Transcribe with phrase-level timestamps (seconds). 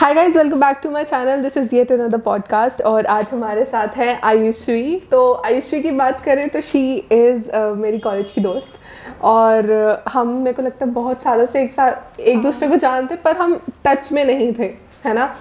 [0.00, 3.64] Hi guys welcome back to my channel this is yet another podcast और आज हमारे
[3.64, 8.40] साथ है आयुश्वी तो आयुश्वी की बात करें तो शी इज़ uh, मेरी कॉलेज की
[8.40, 8.68] दोस्त।
[9.22, 9.62] और
[10.06, 13.16] uh, हम मेरे को लगता है बहुत सालों से एक साथ एक दूसरे को जानते
[13.16, 14.72] पर हम टच में नहीं थे
[15.04, 15.36] है ना?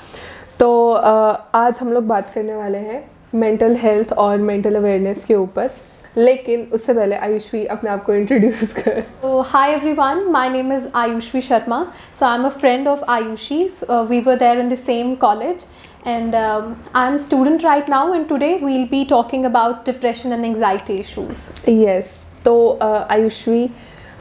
[0.60, 5.36] तो uh, आज हम लोग बात करने वाले हैं मेंटल हेल्थ और मेंटल अवेयरनेस के
[5.36, 5.70] ऊपर।
[6.18, 9.04] लेकिन उससे पहले आयुष्वी अपने आप को इंट्रोड्यूस कर।
[9.48, 11.84] Hi everyone my name is Ayushvi Sharma.
[12.20, 15.66] So I am a friend of Ayushi we were there in the same college
[16.08, 20.98] and I am student right now and today we'll be talking about depression and anxiety
[20.98, 23.70] issues yes तो uh, Ayushvi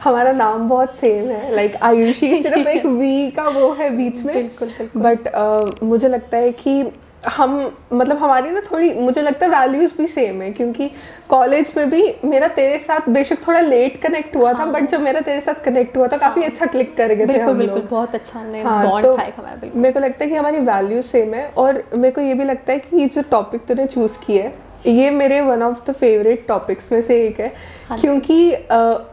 [0.03, 4.23] हमारा नाम बहुत same है। Like like, Ayushi सिर्फ़ एक we का वो है बीच
[4.25, 6.81] में। बिल्कुल बट uh, मुझे लगता है कि
[7.27, 7.55] हम
[7.93, 10.89] मतलब हमारी ना थोड़ी मुझे लगता है वैल्यूज़ भी सेम है क्योंकि
[11.29, 15.21] कॉलेज में भी मेरा तेरे साथ बेशक थोड़ा लेट कनेक्ट हुआ था बट जब मेरा
[15.21, 18.39] तेरे साथ कनेक्ट हुआ था काफ़ी अच्छा क्लिक कर गए थे बिल्कुल बिल्कुल बहुत अच्छा
[18.39, 21.05] हमने हाँ, बॉन्ड तो था एक हमारा बिल्कुल। मेरे को लगता है कि हमारी वैल्यूज़
[21.07, 24.17] सेम है और मेरे को ये भी लगता है कि ये जो टॉपिक तूने चूज़
[24.25, 27.51] किया है ये मेरे one of the favourite topics में से एक है
[27.89, 28.51] हाँ क्योंकि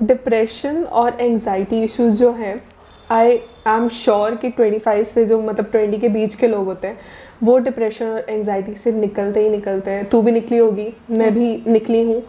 [0.03, 2.61] डिप्रेशन और एंजाइटी इश्यूज़ जो हैं
[3.11, 6.89] आई आई एम श्योर कि 25 से जो मतलब 20 के बीच के लोग होते
[6.89, 6.99] हैं
[7.43, 11.63] वो डिप्रेशन और एंगजाइटी से निकलते ही निकलते हैं। तू भी निकली होगी मैं भी
[11.67, 12.23] निकली हूँ।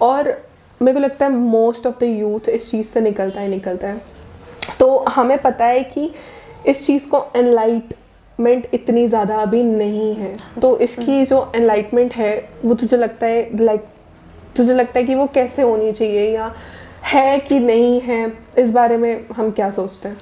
[0.00, 0.36] और
[0.80, 4.00] मेरे को लगता है मोस्ट ऑफ़ द यूथ इस चीज़ से निकलता ही निकलता है।
[4.78, 6.10] तो हमें पता है कि
[6.68, 12.74] इस चीज़ को एनलाइटमेंट इतनी ज़्यादा अभी नहीं है। तो इसकी जो एनलाइटमेंट है वो
[12.74, 13.84] तुझे लगता है लाइक
[14.56, 16.52] तुझे लगता है कि वो कैसे होनी चाहिए या
[17.04, 20.16] है कि नहीं है इस बारे में हम क्या सोचते हैं?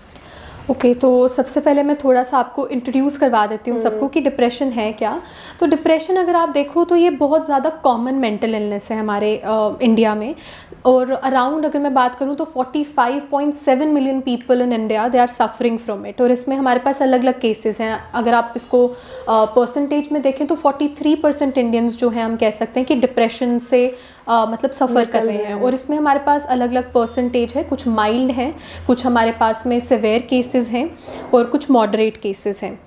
[0.70, 4.20] ओके okay, तो सबसे पहले मैं थोड़ा सा आपको इंट्रोड्यूस करवा देती हूँ सबको कि
[4.20, 5.20] डिप्रेशन है क्या।
[5.60, 9.70] तो डिप्रेशन अगर आप देखो तो ये बहुत ज़्यादा कॉमन मेंटल इलनेस है हमारे आ,
[9.82, 10.34] इंडिया में।
[10.84, 15.78] और अराउंड अगर मैं बात करूँ तो 45.7 million people in India they are suffering
[15.78, 18.86] from it और इसमें हमारे पास अलग अलग केसेस हैं। अगर आप इसको
[19.28, 22.94] परसेंटेज uh, में देखें तो 43 परसेंट इंडियंस जो हैं हम कह सकते हैं कि
[22.94, 23.86] डिप्रेशन से
[24.28, 27.86] अ, मतलब सफ़र कर रहे हैं। और इसमें हमारे पास अलग अलग परसेंटेज है। कुछ
[27.88, 28.54] माइल्ड हैं
[28.86, 30.88] कुछ हमारे पास में सिवेयर केसेस हैं
[31.34, 32.78] और कुछ मॉडरेट केसेस हैं।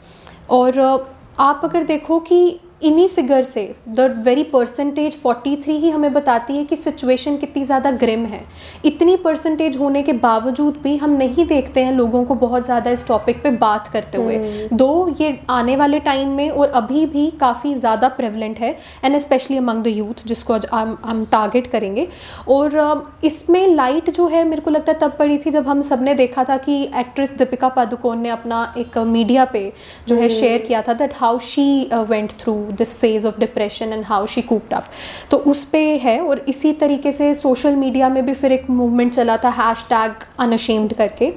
[0.49, 0.97] और अ,
[1.39, 6.63] आप अगर देखो कि इन्हीं फिगर से द वेरी परसेंटेज 43 ही हमें बताती है
[6.65, 8.43] कि सिचुएशन कितनी ज़्यादा ग्रिम है।
[8.85, 13.05] इतनी परसेंटेज होने के बावजूद भी हम नहीं देखते हैं लोगों को बहुत ज़्यादा इस
[13.07, 17.73] टॉपिक पे बात करते हुए। दो ये आने वाले टाइम में और अभी भी काफ़ी
[17.75, 18.71] ज़्यादा प्रेवलेंट है
[19.05, 22.07] and especially among the youth जिसको आज हम टारगेट करेंगे।
[22.49, 26.13] और इसमें लाइट जो है मेरे को लगता है तब पड़ी थी जब हम सबने
[26.15, 29.71] देखा था कि एक्ट्रेस दीपिका पादुकोण ने अपना एक मीडिया पे
[30.07, 31.67] जो है शेयर किया था that how she
[32.09, 34.85] went through this phase of depression and how she coped up
[35.31, 39.13] तो उस पर है और इसी तरीके से सोशल मीडिया में भी फिर एक मूवमेंट
[39.13, 41.33] चला था हैश टैग अनअशेम्ड करके।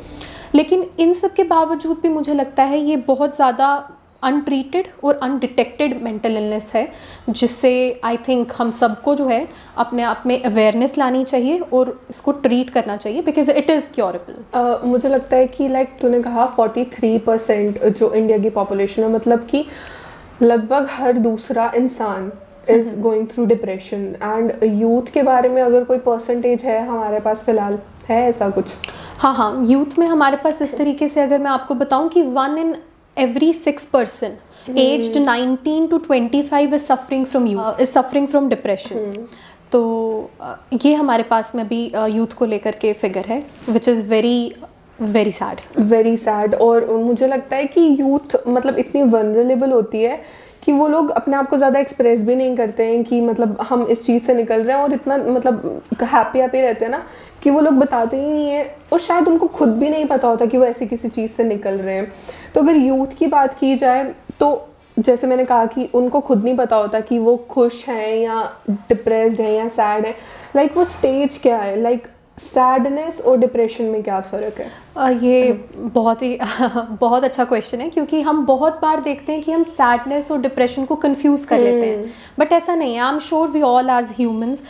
[0.55, 3.69] लेकिन इन सब के बावजूद भी मुझे लगता है ये बहुत ज़्यादा
[4.23, 6.93] अनट्रीटेड और अनडिटेक्टेड मेंटल इलनेस है
[7.31, 9.47] जिससे आई थिंक हम सबको जो है
[9.77, 14.81] अपने आप में अवेयरनेस लानी चाहिए और इसको ट्रीट करना चाहिए बिकॉज़ इट इज़ क्योरेबल
[14.85, 19.13] मुझे लगता है कि लाइक like, तूने कहा 43 परसेंट जो इंडिया की पॉपुलेशन है
[19.13, 19.65] मतलब कि
[20.43, 22.31] लगभग हर दूसरा इंसान
[22.71, 27.45] is going through depression and youth के बारे में अगर कोई परसेंटेज है हमारे पास
[27.45, 28.75] फ़िलहाल है ऐसा कुछ?
[29.19, 32.59] हाँ हाँ यूथ में हमारे पास इस तरीके से अगर मैं आपको बताऊँ कि one
[32.59, 32.77] in
[33.17, 34.37] every six person
[34.79, 39.27] aged nineteen to twenty five is suffering from you is suffering from depression
[39.73, 40.31] तो
[40.75, 44.53] ये हमारे पास में भी यूथ को लेकर के फिगर है which is very
[45.01, 50.21] very sad very sad और मुझे लगता है कि यूथ मतलब इतनी वनरेबल होती है
[50.63, 53.83] कि वो लोग अपने आप को ज़्यादा एक्सप्रेस भी नहीं करते हैं कि मतलब हम
[53.87, 57.03] इस चीज़ से निकल रहे हैं और इतना मतलब हैप्पी हैप्पी रहते हैं ना
[57.43, 60.47] कि वो लोग बताते ही नहीं है और शायद उनको खुद भी नहीं पता होता
[60.47, 62.13] कि वो ऐसी किसी चीज़ से निकल रहे हैं।
[62.55, 64.05] तो अगर यूथ की बात की जाए
[64.41, 64.69] तो
[64.99, 69.41] जैसे मैंने कहा कि उनको खुद नहीं पता होता कि वो खुश हैं या डिप्रेस्ड
[69.41, 70.15] हैं या सैड है।
[70.57, 71.81] लाइक वो स्टेज क्या है?
[71.83, 72.07] लाइक
[72.39, 74.86] सैडनेस और डिप्रेशन में क्या फ़र्क है?
[74.99, 76.39] ये बहुत ही
[77.01, 80.85] बहुत अच्छा क्वेश्चन है क्योंकि हम बहुत बार देखते हैं कि हम सैडनेस और डिप्रेशन
[80.85, 84.11] को कंफ्यूज कर लेते हैं। बट ऐसा नहीं है I am sure we all as
[84.11, 84.63] humans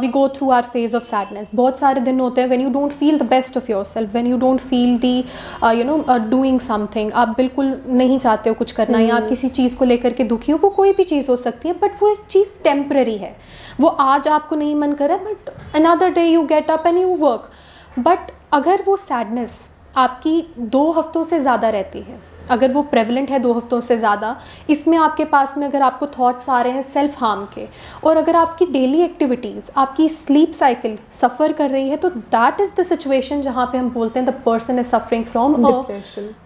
[0.00, 2.92] we go through our phase of sadness बहुत सारे दिन होते हैं when you don't
[2.92, 5.16] feel the best of yourself when you don't feel the
[5.64, 5.96] you know
[6.30, 10.12] doing something आप बिल्कुल नहीं चाहते हो कुछ करना या आप किसी चीज़ को लेकर
[10.12, 13.16] के दुखी हो वो कोई भी चीज़ हो सकती है बट वो एक चीज़ टेम्पररी
[13.16, 13.36] है।
[13.80, 17.50] वो आज आपको नहीं मन कर but another day you get up and you work
[17.98, 22.20] but अगर वो सैडनेस आपकी दो हफ्तों से ज़्यादा रहती है
[22.50, 24.36] अगर वो प्रेवलेंट है दो हफ्तों से ज़्यादा
[24.70, 27.66] इसमें आपके पास में अगर आपको थॉट्स आ रहे हैं सेल्फ हार्म के
[28.04, 32.72] और अगर आपकी डेली एक्टिविटीज़ आपकी स्लीप साइकिल सफ़र कर रही है तो दैट इज़
[32.74, 35.66] द सिचुएशन जहाँ पे हम बोलते हैं the person is suffering from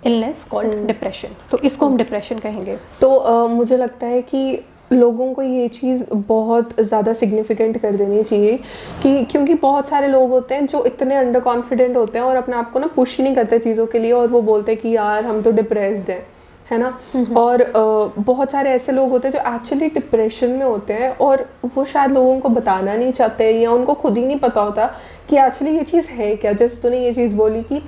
[0.06, 5.34] illness called depression तो इसको हम डिप्रेशन कहेंगे। तो uh, मुझे लगता है कि लोगों
[5.34, 8.58] को ये चीज़ बहुत ज़्यादा सिग्निफिकेंट कर देनी चाहिए
[9.02, 12.56] कि क्योंकि बहुत सारे लोग होते हैं जो इतने अंडर कॉन्फिडेंट होते हैं और अपने
[12.56, 14.88] आप को ना पुश ही नहीं करते चीज़ों के लिए और वो बोलते हैं कि
[14.88, 16.26] यार हम तो डिप्रेस्ड हैं
[16.70, 16.98] है ना?
[17.36, 21.46] और आ, बहुत सारे ऐसे लोग होते हैं जो एक्चुअली डिप्रेशन में होते हैं और
[21.76, 24.86] वो शायद लोगों को बताना नहीं चाहते या उनको खुद ही नहीं पता होता
[25.30, 26.52] कि एक्चुअली ये चीज़ है क्या?
[26.52, 27.82] जैसे तूने ये चीज़ बोली कि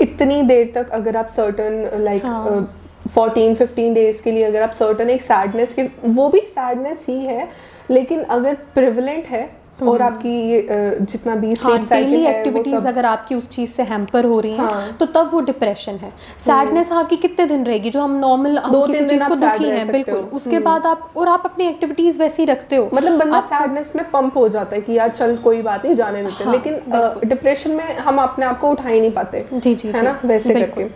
[0.00, 4.72] इतनी देर तक अगर आप certain like like, fourteen fifteen days के लिए अगर आप
[4.72, 7.48] सर्टन एक सैडनेस के वो भी सैडनेस ही है
[7.90, 10.66] लेकिन अगर प्रिवलेंट है और हम्म। आपकी ये
[11.02, 14.92] जितना भी हाँ, डेली एक्टिविटीज़ अगर आपकी उस चीज़ से हैम्पर हो रही हैं हाँ,
[15.00, 17.90] तो तब वो डिप्रेशन है। Sadness hmm. आपकी कितने दिन रहेगी?
[17.90, 21.28] जो हम नॉर्मल हम किसी चीज़ को दुखी हैं बिल्कुल। उसके हम्म। बाद आप और
[21.28, 24.82] आप अपनी एक्टिविटीज़ वैसे ही रखते हो। मतलब बंदा सैडनेस में पंप हो जाता है
[24.82, 28.60] कि यार चल कोई बात नहीं जाने देते हाँ, लेकिन डिप्रेशन में हम अपने आप
[28.60, 30.18] को उठा ही नहीं पाते। जी जी है ना?
[30.24, 30.88] वैसे करके।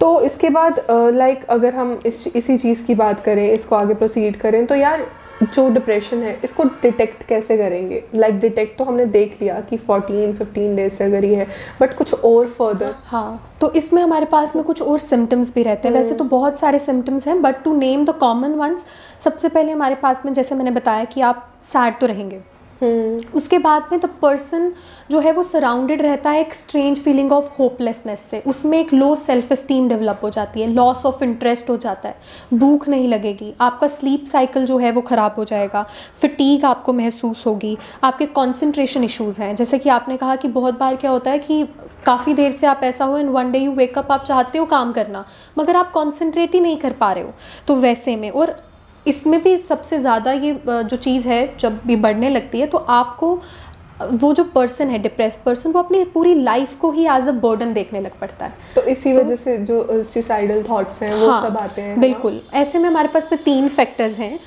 [0.00, 4.36] तो इसके बाद लाइक अगर हम इस इसी चीज़ की बात करें इसको आगे प्रोसीड
[4.36, 5.06] करें तो यार
[5.44, 8.02] जो डिप्रेशन है इसको डिटेक्ट कैसे करेंगे?
[8.14, 11.46] लाइक like डिटेक्ट तो हमने देख लिया कि 14 15 डेज़ से अगर ये है
[11.80, 15.88] बट कुछ और फर्दर हाँ तो इसमें हमारे पास में कुछ और सिम्टम्स भी रहते
[15.88, 18.84] हैं। वैसे तो बहुत सारे सिम्टम्स हैं but to name the common ones
[19.24, 23.58] सबसे पहले हमारे पास में जैसे मैंने बताया कि आप सैड तो रहेंगे। हम्म। उसके
[23.58, 24.72] बाद में द पर्सन
[25.10, 29.14] जो है वो सराउंडेड रहता है एक स्ट्रेंज फीलिंग ऑफ़ होपलेसनेस से। उसमें एक लो
[29.14, 32.14] सेल्फ स्टीम डेवलप हो जाती है लॉस ऑफ़ इंटरेस्ट हो जाता है।
[32.54, 35.84] भूख नहीं लगेगी, आपका स्लीप साइकिल जो है वो ख़राब हो जाएगा
[36.20, 40.96] फिटीक आपको महसूस होगी, आपके कॉन्सेंट्रेशन इशूज़ हैं। जैसे कि आपने कहा कि बहुत बार
[40.96, 41.64] क्या होता है कि
[42.06, 44.92] काफ़ी देर से आप ऐसा हो in one day you wake up आप चाहते हो काम
[44.92, 45.24] करना,
[45.58, 47.32] मगर आप कॉन्सेंट्रेट ही नहीं कर पा रहे हो।
[47.68, 48.56] तो वैसे में और
[49.08, 53.38] इसमें भी सबसे ज़्यादा ये जो चीज़ है, जब भी बढ़ने लगती है तो आपको
[54.00, 57.72] वो जो पर्सन है डिप्रेस पर्सन वो अपनी पूरी लाइफ को ही एज अ बर्डन
[57.72, 61.42] देखने लग पड़ता है। तो इसी so, वजह से जो सुसाइडल थॉट्स हैं वो हाँ,
[61.42, 64.38] सब आते हैं बिल्कुल। ऐसे में हमारे पास में तीन फैक्टर्स हैं।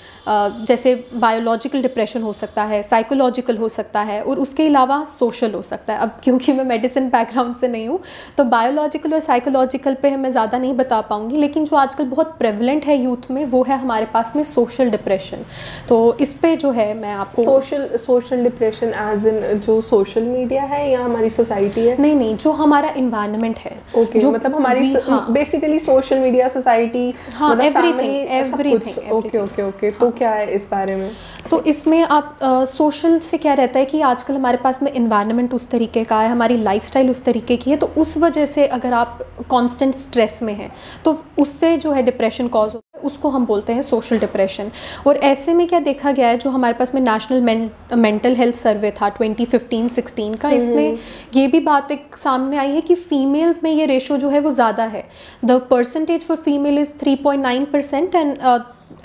[0.65, 5.61] जैसे बायोलॉजिकल डिप्रेशन हो सकता है साइकोलॉजिकल हो सकता है और उसके अलावा सोशल हो
[5.61, 7.99] सकता है। अब क्योंकि मैं मेडिसिन बैकग्राउंड से नहीं हूँ
[8.37, 12.85] तो बायोलॉजिकल और साइकोलॉजिकल पर मैं ज़्यादा नहीं बता पाऊँगी लेकिन जो आजकल बहुत प्रेवलेंट
[12.85, 15.45] है यूथ में वो है हमारे पास में सोशल डिप्रेशन
[15.89, 20.63] तो इस पर जो है मैं आपको social social depression as in जो सोशल मीडिया
[20.63, 22.01] है या हमारी सोसाइटी है?
[22.01, 24.93] नहीं नहीं जो हमारा इन्वायरमेंट है ओके जो मतलब हमारी
[25.33, 31.11] basically social media society everything everything okay okay okay तो क्या है इस बारे में?
[31.51, 35.69] तो इसमें आप सोशल से क्या रहता है कि आजकल हमारे पास में इन्वायरमेंट उस
[35.69, 39.19] तरीके का है हमारी लाइफस्टाइल उस तरीके की है तो उस वजह से अगर आप
[39.51, 40.71] कांस्टेंट स्ट्रेस में हैं
[41.05, 44.71] तो उससे जो है डिप्रेशन कॉज होता है उसको हम बोलते हैं सोशल डिप्रेशन
[45.07, 48.91] और ऐसे में क्या देखा गया है जो हमारे पास में नेशनल मेंटल हेल्थ सर्वे
[48.91, 53.71] था 2015-16 का इसमें हम्म। ये भी बात एक सामने आई है कि फीमेल्स में
[53.71, 55.03] ये रेशो जो है वो ज़्यादा है।
[55.45, 58.37] The percentage for female is 3.9 percent and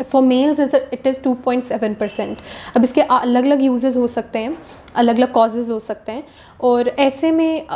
[0.02, 2.38] for males is it is 2.7 percent
[2.76, 4.56] अब इसके अलग अलग यूजेज़ हो सकते हैं।
[4.96, 6.24] अलग अलग कॉजेज़ हो सकते हैं।
[6.60, 7.66] और ऐसे में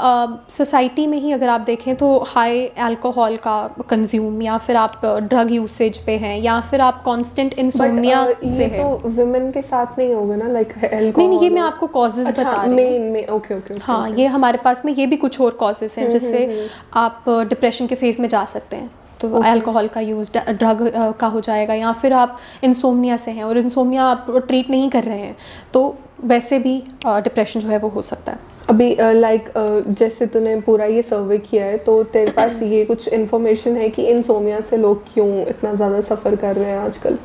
[0.50, 3.56] सोसाइटी में ही अगर आप देखें तो हाई अल्कोहल का
[3.90, 8.78] कंज्यूम या फिर आप ड्रग यूसेज पे हैं या फिर आप कांस्टेंट इंसोमिया से है।
[8.78, 12.42] तो वुमेन के साथ नहीं होगा ना लाइक नहीं नहीं ये मैं आपको कॉजेज अच्छा,
[12.42, 15.94] बता रही हूँ। ओके ओके हाँ ये हमारे पास में ये भी कुछ और कॉजेज
[15.98, 18.90] हैं हम्म, जिससे हम्म, हम्म। आप डिप्रेशन के फ़ेज़ में जा सकते हैं।
[19.20, 20.82] तो अल्कोहल का यूज़ ड्रग
[21.20, 25.04] का हो जाएगा या फिर आप इंसोमिया से हैं और इंसोमिया आप ट्रीट नहीं कर
[25.04, 25.36] रहे हैं
[25.74, 25.82] तो
[26.24, 30.26] वैसे भी डिप्रेशन जो है वो हो सकता है। अभी लाइक uh, like, uh, जैसे
[30.26, 34.60] तूने पूरा ये सर्वे किया है तो तेरे पास ये कुछ इन्फॉर्मेशन है कि इंसोमिया
[34.60, 37.18] से लोग क्यों इतना ज़्यादा सफ़र कर रहे हैं आजकल?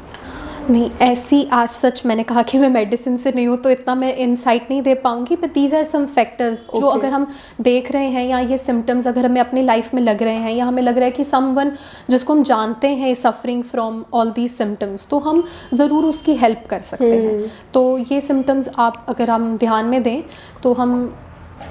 [0.69, 4.15] नहीं ऐसी आज सच मैंने कहा कि मैं मेडिसिन से नहीं हूँ तो इतना मैं
[4.15, 7.27] इंसाइट नहीं दे पाऊँगी but these are some factors जो अगर हम
[7.61, 10.65] देख रहे हैं या ये सिम्टम्स अगर हमें अपनी लाइफ में लग रहे हैं या
[10.65, 11.71] हमें लग रहा है कि सम वन
[12.09, 15.43] जिसको हम जानते हैं suffering from all these symptoms तो हम
[15.73, 20.01] ज़रूर उसकी हेल्प कर सकते हैं। हम्म। तो ये सिम्टम्स आप अगर हम ध्यान में
[20.03, 20.23] दें
[20.63, 20.97] तो हम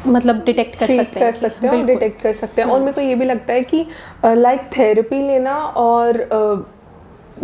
[0.06, 3.00] मतलब डिटेक्ट कर सकते कर सकते हैं और डिटेक्ट कर सकते हैं। और मेरे को
[3.00, 3.84] ये भी लगता है कि
[4.24, 6.22] लाइक थेरेपी लेना और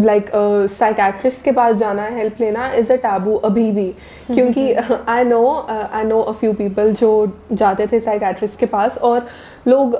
[0.01, 0.31] लाइक
[0.71, 3.87] साइकैट्रिस्ट के पास जाना है हेल्प लेना इज़ अ टैबू अभी भी।
[4.27, 7.11] क्योंकि I know I know a few people जो
[7.53, 9.27] जाते थे साइकैट्रिस्ट के पास और
[9.69, 9.95] लोग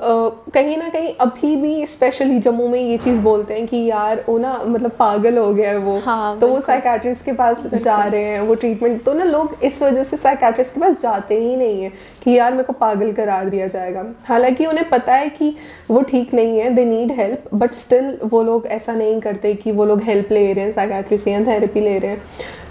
[0.53, 4.37] कहीं ना कहीं अभी भी स्पेशली जम्मू में ये चीज़ बोलते हैं कि यार वो
[4.37, 8.23] ना मतलब पागल हो गया है वो। हाँ, तो वो साइकेट्रिस्ट के पास जा रहे
[8.23, 11.83] हैं वो ट्रीटमेंट तो ना लोग इस वजह से साइकेट्रिस्ट के पास जाते ही नहीं
[11.83, 11.91] है
[12.23, 15.55] कि यार मेरे को पागल करार दिया जाएगा। हालाँकि उन्हें पता है कि
[15.91, 19.71] वो ठीक नहीं है they need help but still वो लोग ऐसा नहीं करते कि
[19.71, 22.21] वो लोग हेल्प ले रहे हैं साइकेट्रिस्ट या थेरेपी ले रहे हैं।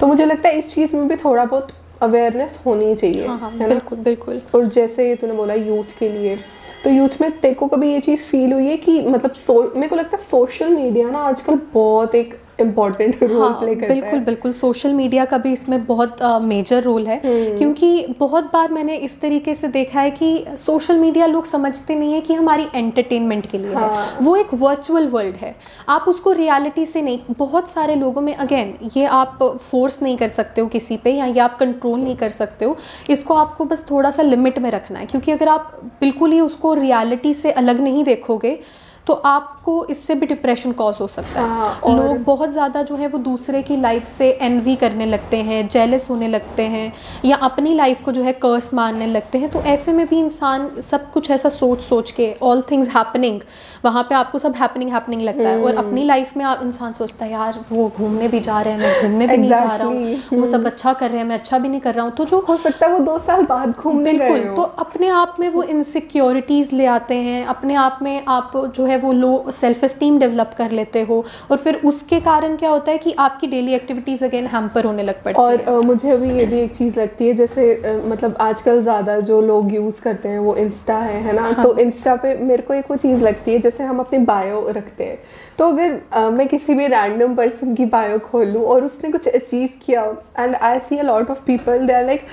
[0.00, 1.68] तो मुझे लगता है इस चीज़ में भी थोड़ा बहुत
[2.02, 6.38] अवेयरनेस होनी चाहिए हाँ हाँ बिल्कुल बिल्कुल। और जैसे तूने बोला यूथ के लिए
[6.84, 9.96] तो यूथ में तेको कभी ये चीज़ फील हुई है कि मतलब सो, मेरे को
[9.96, 14.24] लगता है सोशल मीडिया ना आजकल बहुत एक इम्पोर्टेंट रोल हाँ प्ले करता बिल्कुल है।
[14.24, 18.96] बिल्कुल। सोशल मीडिया का भी इसमें बहुत मेजर रोल है। हम्म। क्योंकि बहुत बार मैंने
[18.96, 23.46] इस तरीके से देखा है कि सोशल मीडिया लोग समझते नहीं है कि हमारी एंटरटेनमेंट
[23.46, 25.54] के लिए हाँ। है। वो एक वर्चुअल वर्ल्ड है।
[25.88, 29.38] आप उसको रियलिटी से नहीं बहुत सारे लोगों में अगेन ये आप
[29.70, 32.76] फोर्स नहीं कर सकते हो किसी पे या ये आप कंट्रोल नहीं कर सकते हो।
[33.10, 36.74] इसको आपको बस थोड़ा सा लिमिट में रखना है। क्योंकि अगर आप बिल्कुल ही उसको
[36.74, 38.58] रियलिटी से अलग नहीं देखोगे
[39.06, 39.12] तो
[39.60, 43.08] आपको इससे भी डिप्रेशन कॉज हो सकता है। हाँ, और- लोग बहुत ज़्यादा जो है
[43.08, 46.92] वो दूसरे की लाइफ से एनवी करने लगते हैं जेलस होने लगते हैं
[47.24, 50.70] या अपनी लाइफ को जो है कर्स मानने लगते हैं। तो ऐसे में भी इंसान
[50.80, 53.40] सब कुछ ऐसा सोच सोच के ऑल थिंग्स हैपनिंग
[53.84, 56.92] वहाँ पे आपको सब हैपनिंग हैपनिंग लगता है। हम्म। और अपनी लाइफ में आप इंसान
[56.92, 59.86] सोचता है यार वो घूमने भी जा रहे हैं मैं घूमने भी नहीं जा रहा
[59.86, 60.40] हूँ.
[60.40, 62.40] वो सब अच्छा कर रहे हैं मैं अच्छा भी नहीं कर रहा हूँ। तो जो
[62.48, 66.74] हो सकता है वो दो साल बाद घूमने बिल्कुल तो अपने आप में वो इनसिक्योरिटीज़
[66.74, 70.70] ले आते हैं अपने आप में आप जो है वो लो सेल्फ एस्टीम डेवलप कर
[70.72, 74.84] लेते हो और फिर उसके कारण क्या होता है कि आपकी डेली एक्टिविटीज़ अगेन हैम्पर
[74.84, 75.78] होने लग पड़ती और हैं?
[75.86, 80.00] मुझे अभी ये भी एक चीज़ लगती है जैसे मतलब आजकल ज़्यादा जो लोग यूज़
[80.02, 81.42] करते हैं वो इंस्टा है है ना?
[81.42, 84.66] हाँ तो इंस्टा पे मेरे को एक वो चीज़ लगती है जैसे हम अपनी बायो
[84.70, 85.18] रखते हैं।
[85.58, 89.68] तो अगर मैं किसी भी रैंडम पर्सन की बायो खोल लूँ और उसने कुछ अचीव
[89.84, 90.04] किया
[90.38, 92.26] and I see a lot of people they are like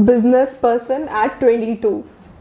[0.00, 1.90] business person at twenty two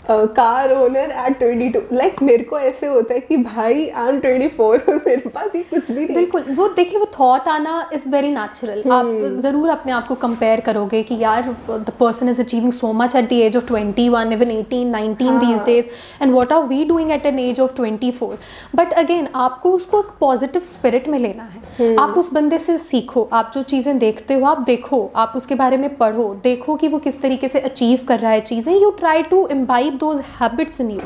[0.09, 4.19] car owner at twenty two like मेरे को ऐसे होता है कि भाई आई एम
[4.19, 7.89] ट्वेंटी फोर और मेरे पास ये कुछ भी नहीं बिल्कुल। वो देखिए वो थॉट आना
[7.93, 9.05] इज़ वेरी नेचुरल आप।
[9.41, 13.29] ज़रूर अपने आप को कंपेयर करोगे कि यार the person is achieving so much at
[13.29, 15.63] the age of 21 even 18 19 these.
[15.65, 15.89] Days
[16.21, 18.37] and what are we doing at an age of 24
[18.75, 22.77] but again आपको उसको एक पॉजिटिव स्पिरिट में लेना है। हम्म। आप उस बंदे से
[22.77, 26.87] सीखो। आप जो चीज़ें देखते हो आप देखो। आप उसके बारे में पढ़ो। देखो कि
[26.87, 30.81] वो किस तरीके से अचीव कर रहा है चीज़ें। You try to imbibe those habits
[30.81, 30.99] in you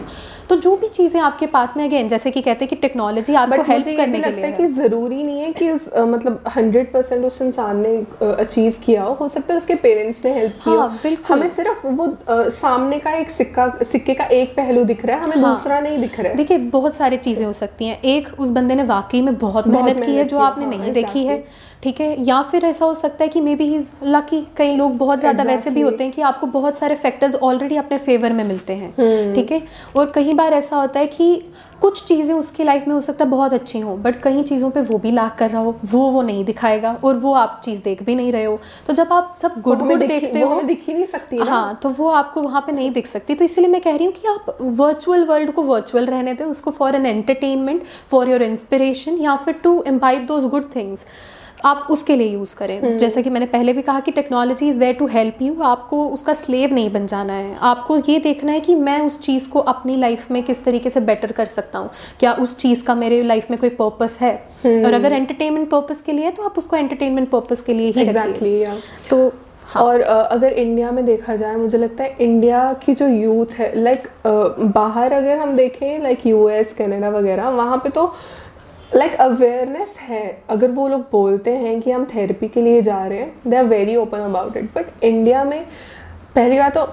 [0.49, 3.61] तो जो भी चीज़ें आपके पास में अगेन जैसे कि कहते हैं कि टेक्नोलॉजी आपको
[3.63, 7.41] हेल्प करने के लिए है कि ज़रूरी नहीं है कि उस मतलब हंड्रेड परसेंट उस
[7.41, 7.95] इंसान ने
[8.33, 11.85] अचीव किया हो। हो सकता है उसके पेरेंट्स ने हेल्प की हाँ, बिल्कुल। हमें सिर्फ़
[11.87, 15.55] वो अ, सामने का एक सिक्का सिक्के का एक पहलू दिख रहा है हमें हाँ।
[15.55, 18.75] दूसरा नहीं दिख रहा है। देखिए बहुत सारी चीज़ें हो सकती हैं। एक उस बंदे
[18.75, 21.43] ने वाकई में बहुत बहुत मेहनत की है जो आपने हाँ, नहीं देखी है.
[21.83, 22.15] ठीक है?
[22.23, 25.19] या फिर ऐसा हो सकता है कि maybe he is lucky कई लोग बहुत
[25.19, 25.57] ज़्यादा exactly.
[25.57, 28.93] वैसे भी होते हैं कि आपको बहुत सारे फैक्टर्स ऑलरेडी अपने फेवर में मिलते हैं।
[28.99, 29.61] हम्म। ठीक है?
[29.95, 31.41] और कई बार ऐसा होता है कि
[31.81, 34.81] कुछ चीज़ें उसकी लाइफ में हो सकता है बहुत अच्छी हों बट कई चीज़ों पे
[34.81, 38.03] वो भी लाख कर रहा हो वो वो नहीं दिखाएगा और वो आप चीज़ देख
[38.03, 41.05] भी नहीं रहे हो। तो जब आप सब गुड गुड देखते हो दिख ही नहीं
[41.05, 44.05] सकती हाँ तो वो आपको वहाँ पे नहीं दिख सकती। तो इसीलिए मैं कह रही
[44.05, 48.43] हूँ कि आप वर्चुअल वर्ल्ड को वर्चुअल रहने दें उसको for an entertainment for your
[48.43, 51.05] inspiration या फिर to imbibe those good things
[51.65, 54.93] आप उसके लिए यूज़ करें। जैसे कि मैंने पहले भी कहा कि technology is there
[54.95, 58.75] to help you आपको उसका स्लेव नहीं बन जाना है। आपको ये देखना है कि
[58.77, 61.89] मैं उस चीज़ को अपनी लाइफ में किस तरीके से बेटर कर सकता हूँ।
[62.19, 64.33] क्या उस चीज़ का मेरे लाइफ में कोई पर्पस है?
[64.65, 68.01] और अगर एंटरटेनमेंट पर्पस के लिए है तो आप उसको एंटरटेनमेंट पर्पस के लिए ही
[68.01, 68.77] एग्जैक्टली या
[69.09, 69.31] तो
[69.77, 73.71] और अ, अगर इंडिया में देखा जाए मुझे लगता है इंडिया की जो यूथ है
[73.79, 74.07] लाइक
[74.75, 78.05] बाहर अगर हम देखें लाइक यूएस कनाडा वगैरह वहाँ पे तो
[78.95, 83.19] लाइक अवेयरनेस है। अगर वो लोग बोलते हैं कि हम थेरेपी के लिए जा रहे
[83.19, 85.65] हैं they are very open about it but India में
[86.35, 86.85] पहली बात तो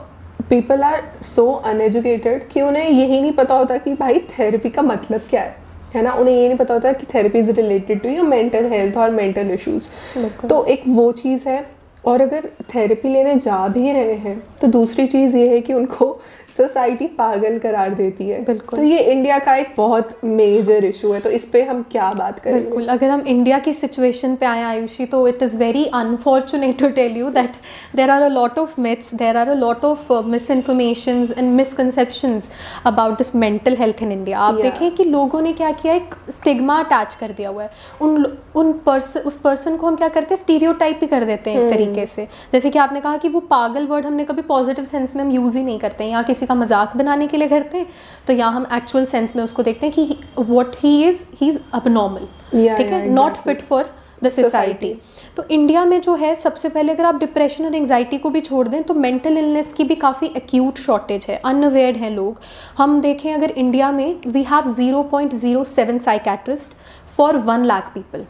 [0.50, 5.20] पीपल आर सो अनएजुकेटेड कि उन्हें यही नहीं पता होता कि भाई थेरेपी का मतलब
[5.30, 5.54] क्या है।
[5.94, 6.12] है ना?
[6.12, 9.50] उन्हें ये नहीं पता होता कि therapy is related to your mental health और मेंटल
[9.50, 11.64] इश्यूज़ तो एक वो चीज़ है।
[12.04, 16.10] और अगर थेरेपी लेने जा भी रहे हैं तो दूसरी चीज़ ये है कि उनको
[16.56, 21.20] सोसाइटी पागल करार देती है। बिल्कुल। तो ये इंडिया का एक बहुत मेजर इशू है
[21.20, 24.62] तो इस पर हम क्या बात करें बिल्कुल अगर हम इंडिया की सिचुएशन पे आए
[24.62, 27.52] आयुषी तो it is very unfortunate to tell you that
[27.96, 30.12] there are a lot of myths there are a lot of
[30.50, 32.50] misinformation and misconceptions
[32.86, 34.62] about this mental health in India आप Yeah.
[34.62, 37.70] देखें कि लोगों ने क्या किया एक स्टिग्मा अटैच कर दिया हुआ है।
[38.02, 40.36] उन उन पर्सन उस पर्सन को हम क्या करते हैं?
[40.36, 43.86] स्टीरियोटाइप ही कर देते हैं एक तरीके से। जैसे कि आपने कहा कि वो पागल
[43.86, 46.54] वर्ड हमने कभी पॉजिटिव सेंस में हम यूज़ ही नहीं करते हैं या किसी का
[46.54, 47.86] मज़ाक बनाने के लिए करते हैं
[48.26, 51.58] तो यहाँ हम एक्चुअल सेंस में उसको देखते हैं कि what he is he is
[51.74, 53.08] abnormal Yeah, ठीक है?
[53.10, 53.84] Not fit for
[54.24, 54.92] the society
[55.36, 58.66] तो इंडिया में जो है सबसे पहले अगर आप डिप्रेशन और एंग्जाइटी को भी छोड़
[58.68, 62.40] दें तो मेंटल इलनेस की भी काफ़ी एक्यूट शॉर्टेज है। अनअवेयर्ड हैं लोग।
[62.78, 66.76] हम देखें अगर इंडिया में we have zero point zero seven psychiatrist
[67.16, 68.24] for one lakh people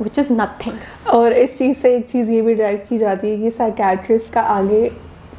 [0.00, 3.36] which is nothing और इस चीज़ से एक चीज़ ये भी ड्राइव की जाती है
[3.38, 4.90] कि साइकैट्रिस्ट का आगे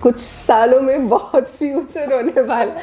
[0.04, 2.74] कुछ सालों में बहुत फ्यूचर होने वाला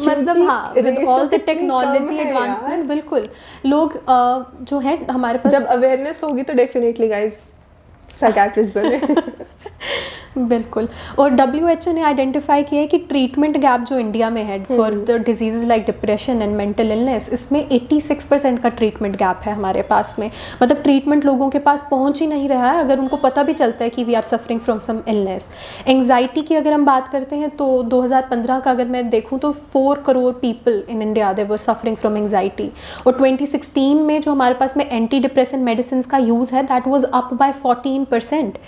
[0.00, 3.28] मतलब हाँ with all the technology advancement बिल्कुल।
[3.66, 3.98] लोग
[4.68, 7.34] जो है हमारे पास जब अवेयरनेस होगी तो डेफिनेटली गाइज़
[8.20, 9.00] साइकेट्रिस्ट बने।
[10.38, 14.42] बिल्कुल। और डब्ल्यू एच ओ ने आइडेंटिफाई किया है कि ट्रीटमेंट गैप जो इंडिया में
[14.44, 19.40] है for the disease like depression and mental illness इसमें 86 परसेंट का ट्रीटमेंट गैप
[19.44, 20.30] है हमारे पास में।
[20.62, 23.84] मतलब ट्रीटमेंट लोगों के पास पहुँच ही नहीं रहा है अगर उनको पता भी चलता
[23.84, 25.48] है कि we are suffering from some illness
[25.88, 29.98] anxiety की अगर हम बात करते हैं तो 2015 का अगर मैं देखूँ तो four
[29.98, 32.70] crore people in India they were suffering from anxiety
[33.06, 37.04] और ट्वेंटी में जो हमारे पास में एंटी डिप्रेशन मेडिसिन का यूज़ है that was
[37.04, 38.58] up by fourteen percent.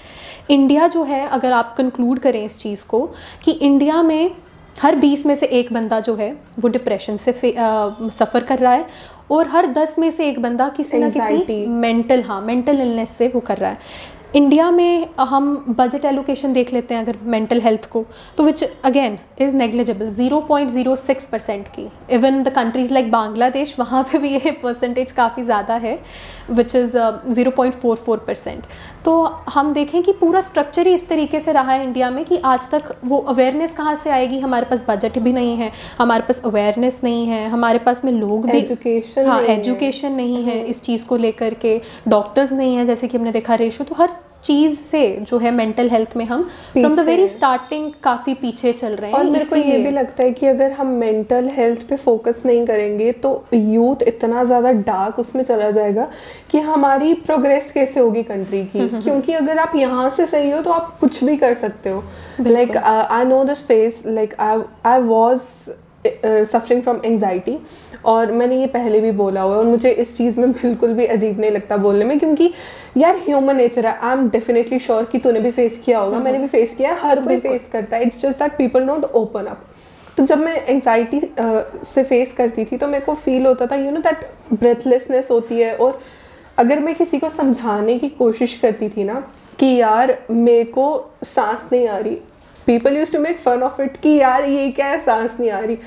[0.51, 3.05] India जो है अगर आप कंक्लूड करें इस चीज़ को
[3.45, 4.31] कि इंडिया में
[4.77, 8.87] हर बीस में से एक बंदा जो है वो डिप्रेशन से सफ़र कर रहा है
[9.31, 13.29] और हर दस में से एक बंदा किसी ना किसी मेंटल हाँ मेंटल इलनेस से
[13.29, 17.89] वो कर रहा है। इंडिया में हम बजट एलोकेशन देख लेते हैं अगर मेंटल हेल्थ
[17.91, 18.05] को
[18.39, 23.11] तो which again is negligible zero point zero six percent की। Even the countries like
[23.11, 25.99] Bangladesh वहाँ पे भी ये परसेंटेज काफ़ी ज़्यादा है
[26.51, 26.97] which is
[27.29, 28.67] zero point four four percent
[29.07, 29.13] तो
[29.49, 32.69] हम देखें कि पूरा स्ट्रक्चर ही इस तरीके से रहा है इंडिया में कि आज
[32.71, 34.39] तक वो अवेयरनेस कहाँ से आएगी?
[34.41, 38.47] हमारे पास बजट भी नहीं है हमारे पास अवेयरनेस नहीं है हमारे पास में लोग
[38.51, 43.09] भी एजुकेशन हाँ एजुकेशन नहीं है इस चीज़ को लेकर के डॉक्टर्स नहीं है जैसे
[43.09, 44.11] कि हमने देखा रेशो तो हर
[44.47, 48.95] चीज़ से जो है मेंटल हेल्थ में हम फ्रॉम द वेरी स्टार्टिंग काफ़ी पीछे चल
[48.95, 51.97] रहे हैं। और मेरे को ये भी लगता है कि अगर हम मेंटल हेल्थ पे
[51.97, 56.09] फोकस नहीं करेंगे तो यूथ इतना ज़्यादा डार्क उसमें चला जाएगा
[56.51, 60.27] कि हमारी प्रोग्रेस कैसे होगी कंट्री की। हम्म, हम्म, हम्म। क्योंकि अगर आप यहाँ से
[60.27, 62.03] सही हो तो आप कुछ भी कर सकते हो।
[62.41, 65.41] Like I know this face like I I was
[66.25, 67.59] suffering from anxiety
[68.05, 71.07] और मैंने ये पहले भी बोला हुआ है और मुझे इस चीज़ में बिल्कुल भी
[71.07, 72.53] अजीब नहीं लगता बोलने में क्योंकि
[72.97, 76.39] यार ह्यूमन नेचर है। आई एम डेफिनेटली श्योर कि तूने भी फेस किया होगा मैंने
[76.39, 79.65] भी फेस किया हर कोई फेस करता है। It's just that people not open up
[80.17, 83.77] तो जब मैं एंगजाइटी uh, से फेस करती थी तो मेरे को फील होता था
[83.77, 86.01] यू नो दैट ब्रेथलेसनेस होती है। और
[86.59, 89.23] अगर मैं किसी को समझाने की कोशिश करती थी ना
[89.59, 90.87] कि यार मेरे को
[91.25, 92.19] सांस नहीं आ रही
[92.67, 95.59] people use to make fun of it कि यार ये क्या है सांस नहीं आ
[95.61, 95.79] रही।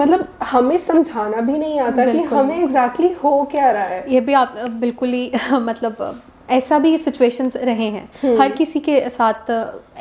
[0.00, 4.20] मतलब हमें समझाना भी नहीं आता कि हमें एग्जैक्टली exactly हो क्या रहा है। ये
[4.20, 9.50] भी आप बिल्कुल ही मतलब ऐसा भी सिचुएशंस रहे हैं। हम्म। हर किसी के साथ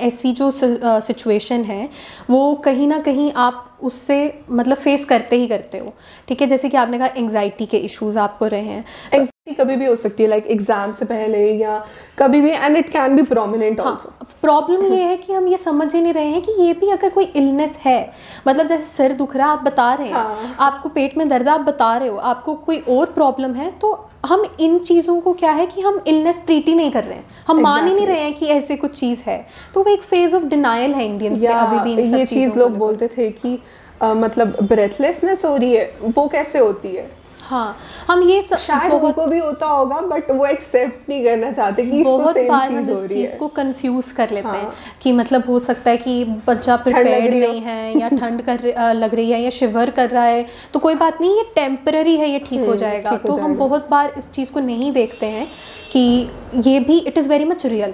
[0.07, 1.89] ऐसी जो सिचुएशन है
[2.29, 4.17] वो कहीं ना कहीं आप उससे
[4.51, 5.93] मतलब फेस करते ही करते हो।
[6.27, 9.95] ठीक है जैसे कि आपने कहा एंजाइटी के इश्यूज़ आपको रहे हैं। कभी भी हो
[9.95, 11.77] सकती है लाइक एग्ज़ाम से पहले या
[12.19, 14.09] कभी भी and it can be prominent also
[14.41, 17.09] problem ये है कि हम ये समझ ही नहीं रहे हैं कि ये भी अगर
[17.09, 17.99] कोई इलनेस है
[18.47, 20.55] मतलब जैसे सिर दुख रहा आप बता रहे हैं हाँ.
[20.59, 23.93] आपको पेट में दर्द आप बता रहे हो आपको कोई और प्रॉब्लम है तो
[24.25, 27.25] हम इन चीज़ों को क्या है कि हम इलनेस ट्रीट ही नहीं कर रहे हैं।
[27.47, 27.63] हम exactly.
[27.63, 29.37] मान ही नहीं रहे हैं कि ऐसे कुछ चीज़ है।
[29.73, 32.77] तो वो एक फ़ेज़ ऑफ़ डिनाइल है इंडियंस में अभी भी इन ये चीज़ लोग
[32.77, 33.57] बोलते थे कि
[34.03, 37.09] मतलब ब्रेथलेसनेस हो रही है वो कैसे होती है?
[37.45, 37.77] हाँ
[38.07, 42.03] हम ये सब शायद उनको भी होता होगा बट वो एक्सेप्ट नहीं करना चाहते कि
[42.03, 44.57] बहुत बार हम इस चीज़ को कंफ्यूज कर लेते हाँ.
[44.57, 49.15] हैं। कि मतलब हो सकता है कि बच्चा प्रिपेयर्ड नहीं है या ठंड कर लग
[49.15, 52.39] रही है या शिवर कर रहा है तो कोई बात नहीं ये टेम्पररी है ये
[52.39, 55.47] ठीक हो हम्म, जाएगा। तो हम बहुत बार इस चीज़ को नहीं देखते हैं
[55.91, 56.29] कि
[56.65, 57.93] ये भी it is very much real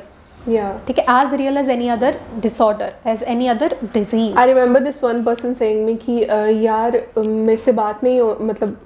[0.88, 5.04] ठीक है as real as any other disorder as any other disease I remember this
[5.04, 6.22] one person saying me कि
[6.66, 8.80] यार मेरे से बात नहीं हो मतलब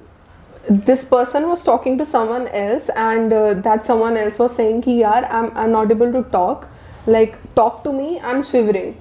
[0.70, 5.02] this person was talking to someone else and uh, that someone else was saying ki
[5.02, 6.68] yaar I'm, I'm not able to talk
[7.08, 8.98] like talk to me I'm shivering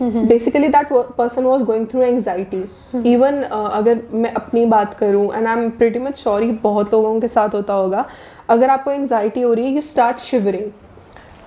[0.00, 0.28] mm-hmm.
[0.28, 4.94] basically that wo- person that person was going through anxiety even अगर मैं अपनी बात
[4.94, 8.08] करूँ and I am pretty much sure ये बहुत लोगों के साथ होता होगा
[8.48, 10.70] अगर आपको एंगजाइटी हो रही है यू स्टार्ट शिवरिंग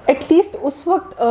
[0.09, 1.21] एटलीस्ट उस वक्त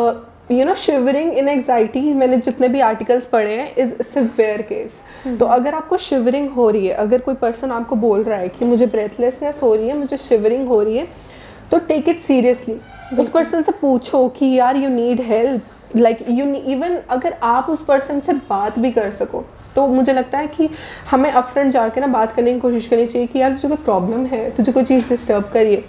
[0.50, 5.00] you know shivering in anxiety मैंने जितने भी आर्टिकल्स पढ़े हैं इज़ सिवियर केस
[5.40, 8.64] तो अगर आपको शिवरिंग हो रही है अगर कोई पर्सन आपको बोल रहा है कि
[8.64, 11.06] मुझे ब्रेथलेसनेस हो रही है मुझे शिवरिंग हो रही है
[11.70, 12.74] तो टेक इट सीरियसली
[13.18, 17.84] उस पर्सन से पूछो कि यार you need help like you even अगर आप उस
[17.84, 19.44] पर्सन से बात भी कर सको
[19.76, 20.68] तो मुझे लगता है कि
[21.10, 24.26] हमें अपफ्रंट जाके ना बात करने की कोशिश करनी चाहिए कि यार तुझे कोई प्रॉब्लम
[24.26, 24.50] है?
[24.50, 25.84] तुझे कोई चीज़ डिस्टर्ब करिए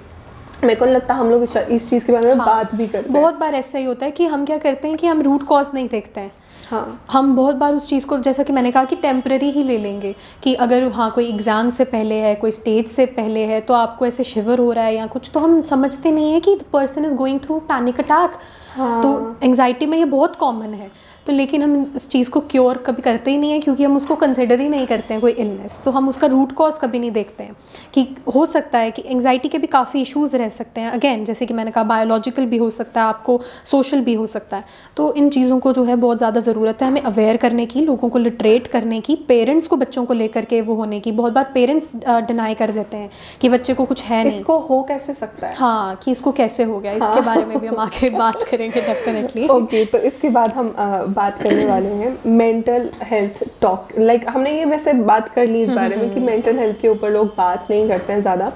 [0.64, 3.22] मेरे को लगता हम लोग इस- चीज़ के बारे में हाँ, बात भी करते हैं।
[3.22, 5.68] बहुत बार ऐसा ही होता है कि हम क्या करते हैं कि हम रूट कॉज
[5.74, 6.32] नहीं देखते हैं।
[6.70, 9.78] हाँ। हम बहुत बार उस चीज़ को जैसा कि मैंने कहा कि टेम्प्रेरी ही ले
[9.78, 13.74] लेंगे कि अगर हाँ कोई एग्ज़ाम से पहले है कोई स्टेज से पहले है तो
[13.74, 16.64] आपको ऐसे शिवर हो रहा है या कुछ तो हम समझते नहीं है कि the
[16.74, 18.32] person is going through panic attack.
[18.78, 20.92] तो एंजाइटी में ये बहुत कॉमन है।
[21.26, 24.16] तो लेकिन हम इस चीज़ को क्योर कभी करते ही नहीं है क्योंकि हम उसको
[24.16, 27.44] कंसिडर ही नहीं करते हैं कोई इलनेस तो हम उसका रूट कॉज कभी नहीं देखते
[27.44, 27.56] हैं
[27.94, 31.46] कि हो सकता है कि एंजाइटी के भी काफ़ी इशूज़ रह सकते हैं। अगेन जैसे
[31.46, 34.64] कि मैंने कहा बायोलॉजिकल भी हो सकता है आपको सोशल भी हो सकता है।
[34.98, 38.10] तो इन चीज़ों को जो है बहुत ज़्यादा ज़रूरत है हमें अवेयर करने की लोगों
[38.10, 41.52] को लिटरेट करने की पेरेंट्स को बच्चों को लेकर के वो होने की। बहुत बार
[41.54, 43.10] पेरेंट्स डिनाई कर देते हैं
[43.42, 45.54] कि बच्चे को कुछ है नहीं। इसको हो कैसे सकता है?
[45.56, 46.94] हाँ कि इसको कैसे हो गया?
[46.94, 50.74] इसके बारे में भी हम आगे बात करेंगे डेफिनेटली ओके तो इसके बाद हम
[51.14, 55.70] बात करने वाले हैं मेंटल हेल्थ टॉक लाइक हमने ये वैसे बात कर ली इस
[55.72, 58.52] बारे में कि मेंटल हेल्थ के ऊपर लोग बात नहीं करते हैं ज़्यादा।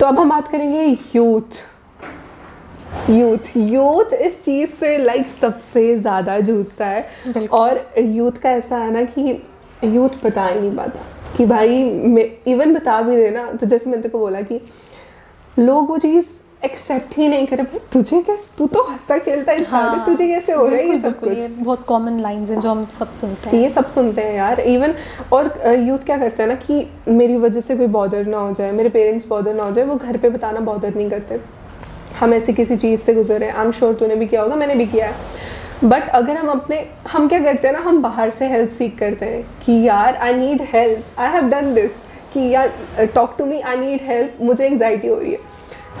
[0.00, 1.64] तो अब हम बात करेंगे यूथ
[3.10, 8.90] यूथ यूथ इस चीज़ से लाइक सबसे ज़्यादा जूझता है। और यूथ का ऐसा है
[8.92, 9.42] ना कि
[9.84, 11.04] यूथ बता ही नहीं पाता।
[11.36, 14.60] कि भाई मैं इवन बता भी देना तो जैसे मैंने तेरे को बोला कि
[15.56, 16.26] लोग वो चीज़
[16.66, 20.52] एक्सेप्ट ही नहीं करे। भाई तुझे कैसे तू तो हंसता खेलता इंसान है तुझे कैसे
[20.52, 21.38] हो रहा है ये सब कुछ?
[21.38, 24.60] ये बहुत कॉमन लाइंस हैं जो हम सब सुनते हैं। ये सब सुनते हैं यार
[24.60, 24.94] इवन
[25.32, 28.70] और यूथ क्या करते हैं ना कि मेरी वजह से कोई बॉदर ना हो जाए
[28.72, 31.40] मेरे पेरेंट्स बॉदर ना हो जाए वो घर पे बताना बॉदर नहीं करते।
[32.20, 34.74] हम ऐसी किसी चीज़ से गुजर गुजरे आई एम श्योर तूने भी किया होगा मैंने
[34.74, 35.44] भी किया है।
[35.84, 36.76] बट अगर हम अपने
[37.12, 40.34] हम क्या करते हैं ना हम बाहर से हेल्प सीख करते हैं कि यार I
[40.34, 41.90] need help I have done this
[42.32, 42.72] कि यार
[43.14, 45.38] talk to me I need help मुझे एंग्जाइटी हो रही है।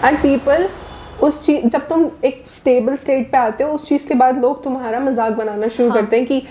[0.04, 0.68] एंड पीपल
[1.22, 4.62] उस चीज़ जब तुम एक स्टेबल स्टेट पे आते हो उस चीज़ के बाद लोग
[4.64, 6.42] तुम्हारा मज़ाक बनाना शुरू हाँ। करते हैं कि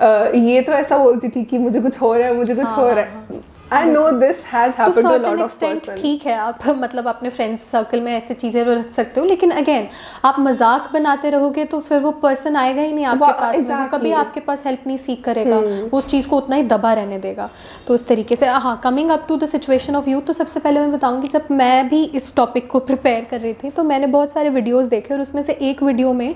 [0.00, 2.76] आ, ये तो ऐसा बोलती थी कि मुझे कुछ हो रहा है मुझे कुछ हाँ,
[2.76, 3.42] हो हाँ, रहा है
[3.74, 7.62] I know this has happened to lot of person ठीक है आप मतलब अपने फ्रेंड्स
[7.70, 9.88] सर्कल में ऐसे चीज़ें रख सकते हो लेकिन अगेन
[10.24, 13.90] आप मज़ाक बनाते रहोगे तो फिर वो पर्सन आएगा ही नहीं आपके पास में exactly.
[13.92, 17.18] कभी आपके पास हेल्प नहीं सीख करेगा वो उस चीज़ को उतना ही दबा रहने
[17.18, 17.48] देगा।
[17.86, 20.80] तो इस तरीके से हाँ coming up to the situation of youth तो सबसे पहले
[20.80, 24.32] मैं बताऊँगी जब मैं भी इस टॉपिक को प्रिपेयर कर रही थी तो मैंने बहुत
[24.32, 26.34] सारे वीडियोज़ देखे और उसमें से एक वीडियो में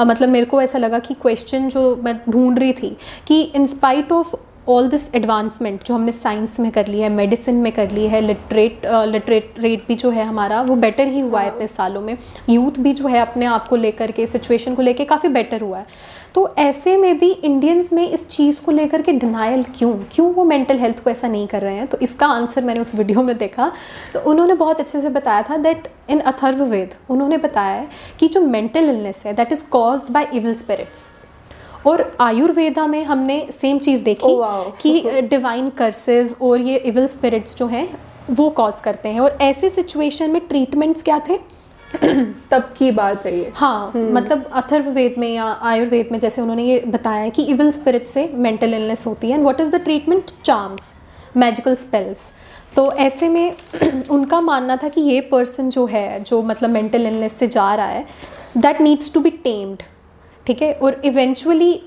[0.00, 2.96] मतलब मेरे को ऐसा लगा कि क्वेश्चन जो मैं ढूंढ रही थी
[3.28, 4.34] कि in spite of
[4.68, 8.20] all this advancement जो हमने साइंस में कर ली है मेडिसिन में कर ली है
[8.20, 12.16] लिटरेट लिटरेट रेट भी जो है हमारा, वो बेटर ही हुआ है इतने सालों में।
[12.48, 15.78] यूथ भी जो है अपने आप को लेकर के सिचुएशन को लेकर काफ़ी बेटर हुआ
[15.78, 15.86] है।
[16.34, 19.92] तो ऐसे में भी इंडियंस में इस चीज़ को लेकर के डिनाइल क्यों?
[20.12, 21.86] क्यों वो मेंटल हेल्थ को ऐसा नहीं कर रहे हैं?
[21.86, 23.70] तो इसका आंसर मैंने उस वीडियो में देखा।
[24.14, 27.86] तो उन्होंने बहुत अच्छे से बताया था दैट इन अथर्ववेद उन्होंने बताया
[28.20, 31.10] कि जो मेंटल इलनेस है that is caused by evil spirits
[31.86, 34.80] और आयुर्वेदा में हमने सेम चीज़ देखी Oh, wow.
[34.82, 37.88] कि डिवाइन कर्सेज और ये इविल स्पिरिट्स जो हैं
[38.30, 41.38] वो कॉज करते हैं। और ऐसे सिचुएशन में ट्रीटमेंट्स क्या थे?
[42.50, 46.78] तब की बात है ये। हाँ मतलब अथर्ववेद में या आयुर्वेद में जैसे उन्होंने ये
[46.86, 50.30] बताया है कि इविल स्पिरिट से मेंटल इलनेस होती है। And what is the treatment
[50.44, 50.92] charms
[51.36, 52.30] magical spells
[52.76, 53.54] तो ऐसे में
[54.10, 57.86] उनका मानना था कि ये पर्सन जो है जो मतलब मेंटल इलनेस से जा रहा
[57.86, 58.06] है
[58.56, 59.82] that needs to be tamed
[60.46, 60.72] ठीक है?
[60.72, 61.80] और इवेंचुअली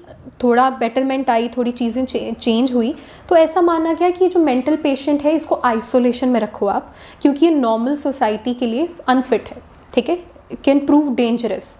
[0.44, 2.94] थोड़ा बेटरमेंट आई, थोड़ी चीज़ें चेंज हुई।
[3.30, 7.46] तो ऐसा माना गया कि जो मेंटल पेशेंट है, इसको आइसोलेशन में रखो आप, क्योंकि
[7.46, 9.62] ये नॉर्मल सोसाइटी के लिए अनफिट है।
[9.94, 10.16] ठीक है?
[10.64, 11.78] कैन प्रूव डेंजरस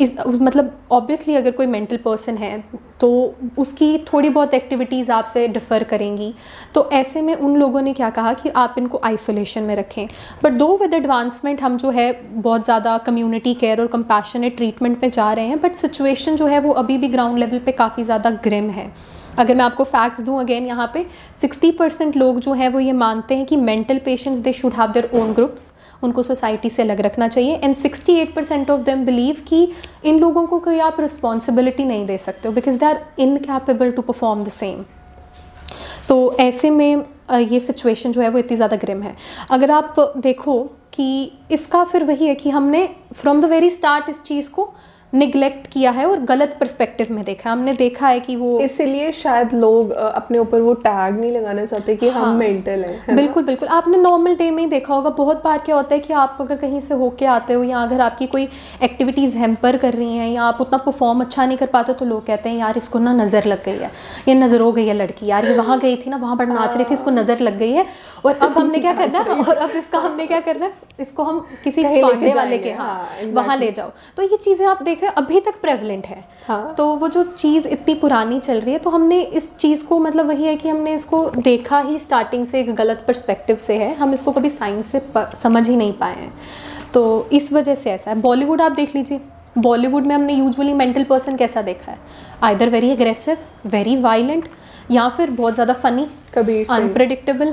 [0.00, 2.62] इस मतलब ऑब्वियसली अगर कोई मेंटल पर्सन है
[3.00, 3.10] तो
[3.58, 6.32] उसकी थोड़ी बहुत एक्टिविटीज़ आपसे डिफ़र करेंगी।
[6.74, 10.06] तो ऐसे में उन लोगों ने क्या कहा कि आप इनको आइसोलेशन में रखें।
[10.44, 15.10] बट दो विद एडवांसमेंट हम जो है बहुत ज़्यादा कम्युनिटी केयर और कंपैशनेट ट्रीटमेंट पे
[15.10, 18.30] जा रहे हैं बट सिचुएशन जो है वो अभी भी ग्राउंड लेवल पे काफ़ी ज़्यादा
[18.44, 18.92] ग्रिम है।
[19.38, 21.06] अगर मैं आपको फैक्ट्स दूँ अगेन यहाँ पे
[21.42, 24.90] 60 परसेंट लोग जो हैं वो ये मानते हैं कि mental patients they should have
[24.92, 29.42] their own groups उनको सोसाइटी से अलग रखना चाहिए। And 68 percent of them believe
[29.48, 29.68] कि
[30.04, 34.02] इन लोगों को कोई आप रिस्पॉन्सिबिलिटी नहीं दे सकते हो because they are incapable to
[34.02, 34.84] perform the same
[36.08, 39.14] तो ऐसे में ये सिचुएशन जो है वो इतनी ज़्यादा ग्रिम है।
[39.50, 40.62] अगर आप देखो
[40.92, 44.72] कि इसका फिर वही है कि हमने फ्रॉम द वेरी स्टार्ट इस चीज़ को
[45.12, 49.10] निगलेक्ट किया है और गलत पर्सपेक्टिव में देखा है। हमने देखा है कि वो इसीलिए
[49.12, 53.16] शायद लोग अपने ऊपर वो टैग नहीं लगाना चाहते कि हाँ। हम मेंटल हैं है?
[53.16, 56.12] बिल्कुल बिल्कुल। आपने नॉर्मल डे में ही देखा होगा बहुत बार क्या होता है कि
[56.14, 58.48] आप अगर कहीं से होके आते हो या अगर आपकी कोई
[58.82, 62.24] एक्टिविटीज़ हेम्पर कर रही हैं या आप उतना परफॉर्म अच्छा नहीं कर पाते तो लोग
[62.26, 63.90] कहते हैं यार इसको ना नज़र लग गई है।
[64.28, 66.76] ये नज़र हो गई है लड़की। यार ये वहाँ गई थी ना वहाँ पर नाच
[66.76, 67.86] रही थी इसको नज़र लग गई है।
[68.24, 71.38] और अब हमने क्या करना है और अब इसका हमने क्या करना है इसको हम
[71.64, 75.40] किसी वाले के हाँ हाँ, वहाँ ले जाओ। तो ये चीज़ें आप देख हैं अभी
[75.40, 79.20] तक प्रेवलेंट है। हाँ। तो वो जो चीज़ इतनी पुरानी चल रही है तो हमने
[79.20, 83.04] इस चीज़ को मतलब वही है कि हमने इसको देखा ही स्टार्टिंग से एक गलत
[83.06, 85.02] पर्सपेक्टिव से है। हम इसको कभी साइंस से
[85.36, 86.32] समझ ही नहीं पाए हैं।
[86.94, 89.20] तो इस वजह से ऐसा है। बॉलीवुड आप देख लीजिए।
[89.58, 91.98] बॉलीवुड में हमने यूजुअली मेंटल पर्सन कैसा देखा है?
[92.42, 94.48] Either very aggressive very violent
[94.90, 97.52] या फिर बहुत ज़्यादा फ़नी कभी अनप्रडिक्टेबल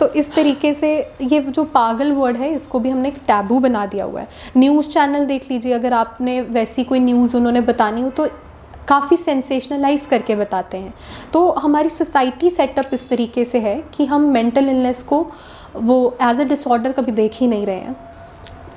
[0.00, 0.90] तो इस तरीके से
[1.22, 4.88] ये जो पागल वर्ड है इसको भी हमने एक टैबू बना दिया हुआ है। न्यूज़
[4.88, 8.28] चैनल देख लीजिए अगर आपने वैसी कोई न्यूज़ उन्होंने बतानी हो तो
[8.88, 10.94] काफ़ी सेंसेशनलाइज करके बताते हैं।
[11.32, 15.26] तो हमारी सोसाइटी सेटअप इस तरीके से है कि हम मेंटल इलनेस को
[15.76, 17.96] वो एज अ डिसऑर्डर कभी देख ही नहीं रहे हैं।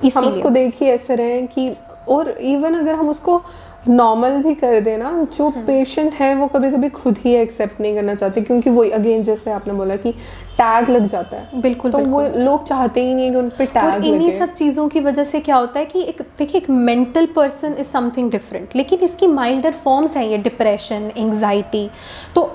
[0.08, 1.76] हम उसको देख ही ऐसे रहे हैं कि
[2.10, 3.42] और इवन अगर हम उसको
[3.88, 7.96] नॉर्मल भी कर देना जो हम्म। पेशेंट है वो कभी कभी खुद ही एक्सेप्ट नहीं
[7.96, 10.12] करना चाहते क्योंकि वो अगेन जैसे आपने बोला कि
[10.58, 13.66] टैग लग जाता है बिल्कुल तो बिल्कुल। वो लोग चाहते ही नहीं कि उन पे
[13.66, 16.70] और टैग इन्हीं सब चीज़ों की वजह से क्या होता है कि एक देखिए एक
[16.70, 21.90] mental person is something different लेकिन इसकी माइल्डर फॉर्म्स हैं ये डिप्रेशन एंजाइटी
[22.36, 22.52] तो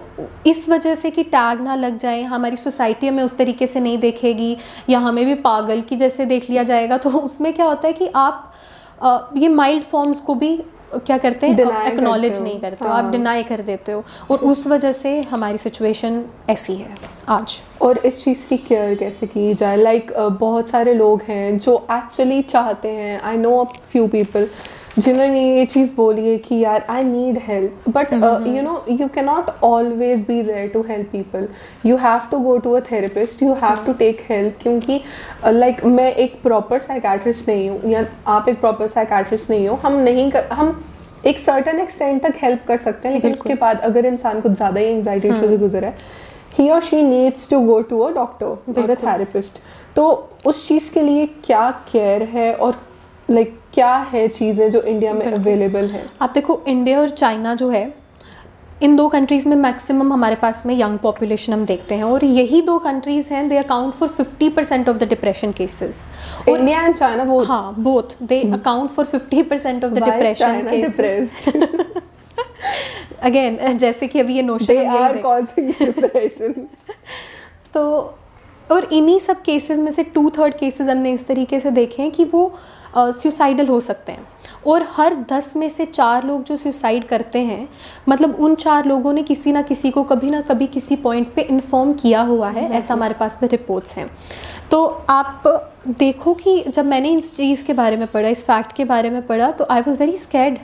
[0.46, 3.98] इस वजह से कि टैग ना लग जाए हमारी सोसाइटी हमें उस तरीके से नहीं
[3.98, 4.56] देखेगी
[4.90, 8.10] या हमें भी पागल की जैसे देख लिया जाएगा तो उसमें क्या होता है कि
[8.16, 8.52] आप
[9.36, 10.58] ये माइल्ड फॉर्म्स को भी
[10.94, 11.86] क्या करते हैं?
[11.86, 15.58] एक्नोलेज नहीं करते हो हाँ। आप डिनाई कर देते हो। और उस वजह से हमारी
[15.58, 16.94] सिचुएशन ऐसी है
[17.28, 19.76] आज। और इस चीज़ की केयर कैसे की जाए?
[19.76, 24.08] लाइक like, uh, बहुत सारे लोग हैं जो एक्चुअली चाहते हैं। I know a few
[24.08, 24.48] people
[24.98, 29.24] जिन्होंने ये चीज़ बोली है कि यार I need help but you know you can
[29.24, 31.48] not always be there to help people
[31.86, 35.00] you have to go to a therapist you have to take help क्योंकि
[35.46, 37.80] like मैं एक प्रॉपर साइकाट्रिस्ट नहीं हूँ.
[37.90, 39.74] या आप एक प्रॉपर साइकाट्रिस्ट नहीं हो.
[39.74, 40.80] हम नहीं कर हम
[41.26, 44.80] एक सर्टन एक्सटेंट तक हेल्प कर सकते हैं लेकिन उसके बाद अगर इंसान कुछ ज़्यादा
[44.80, 45.96] ही एंगजाइटी इशू से गुजरा है
[46.58, 48.46] ही और she needs to go to a doctor
[48.80, 49.58] और अ थेरेपिस्ट
[49.96, 50.06] तो
[50.46, 52.76] उस चीज़ के लिए क्या केयर है और
[53.30, 56.04] लाइक like, क्या है चीज़ें जो इंडिया में अवेलेबल है?
[56.22, 57.92] आप देखो इंडिया और चाइना जो है
[58.82, 62.60] इन दो कंट्रीज़ में मैक्सिमम हमारे पास में यंग पॉपुलेशन हम देखते हैं और यही
[62.62, 66.02] दो कंट्रीज़ हैं they account for 50 percent of the depression cases
[66.48, 71.36] India and China वो हाँ both they account for 50 percent of the depression cases
[73.22, 76.54] again जैसे कि अभी ये notion they are causing depression.
[77.74, 78.14] तो
[78.72, 82.10] और इन्हीं सब केसेस में से टू थर्ड केसेस हमने इस तरीके से देखे हैं
[82.10, 82.52] कि वो
[83.12, 84.26] सुसाइडल हो सकते हैं।
[84.66, 87.68] और हर दस में से चार लोग जो सुसाइड करते हैं
[88.08, 91.42] मतलब उन चार लोगों ने किसी ना किसी को कभी ना कभी किसी पॉइंट पे
[91.42, 94.08] इन्फॉर्म किया हुआ है ऐसा हमारे पास में रिपोर्ट्स हैं।
[94.70, 95.42] तो आप
[95.88, 99.26] देखो कि जब मैंने इस चीज़ के बारे में पढ़ा इस फैक्ट के बारे में
[99.26, 100.58] पढ़ा तो I was very scared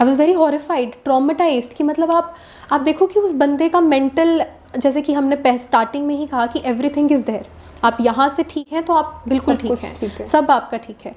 [0.00, 2.34] I was very horrified traumatized कि मतलब आप
[2.72, 4.44] आप देखो कि उस बंदे का मेंटल
[4.78, 7.46] जैसे कि हमने स्टार्टिंग में ही कहा कि एवरीथिंग इज़ देयर
[7.84, 11.14] आप यहाँ से ठीक हैं तो आप बिल्कुल ठीक हैं। है। सब आपका ठीक है।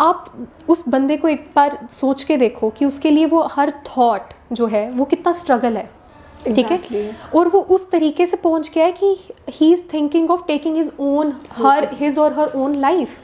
[0.00, 4.34] आप उस बंदे को एक बार सोच के देखो कि उसके लिए वो हर थॉट
[4.52, 5.90] जो है वो कितना स्ट्रगल है।
[6.46, 6.78] ठीक है?
[7.36, 9.16] और वो उस तरीके से पहुँच गया है कि
[9.50, 13.18] he is thinking of taking his own her his और हर ओन लाइफ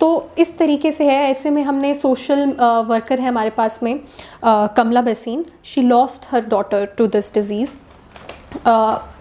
[0.00, 2.44] तो इस तरीके से है ऐसे में हमने सोशल
[2.88, 3.98] वर्कर है हमारे पास में
[4.44, 5.44] Kamla Bhasin.
[5.64, 7.76] She lost her daughter to this disease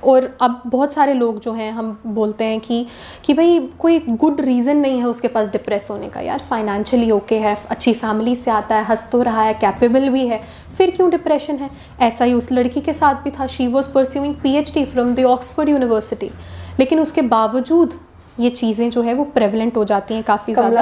[0.03, 2.85] और अब बहुत सारे लोग जो हैं, हम बोलते हैं कि
[3.25, 7.39] कि भाई कोई गुड रीज़न नहीं है उसके पास डिप्रेस होने का। यार फाइनेंशियली ओके
[7.39, 10.41] है, अच्छी फैमिली से आता है, हंस तो रहा है कैपेबल भी है,
[10.77, 11.69] फिर क्यों डिप्रेशन है?
[12.01, 15.13] ऐसा ही उस लड़की के साथ भी था। She was pursuing P H D from
[15.15, 16.29] the Oxford University
[16.79, 17.93] लेकिन उसके बावजूद
[18.39, 20.81] ये चीज़ें जो है वो प्रेवलेंट हो जाती हैं काफ़ी ज़्यादा।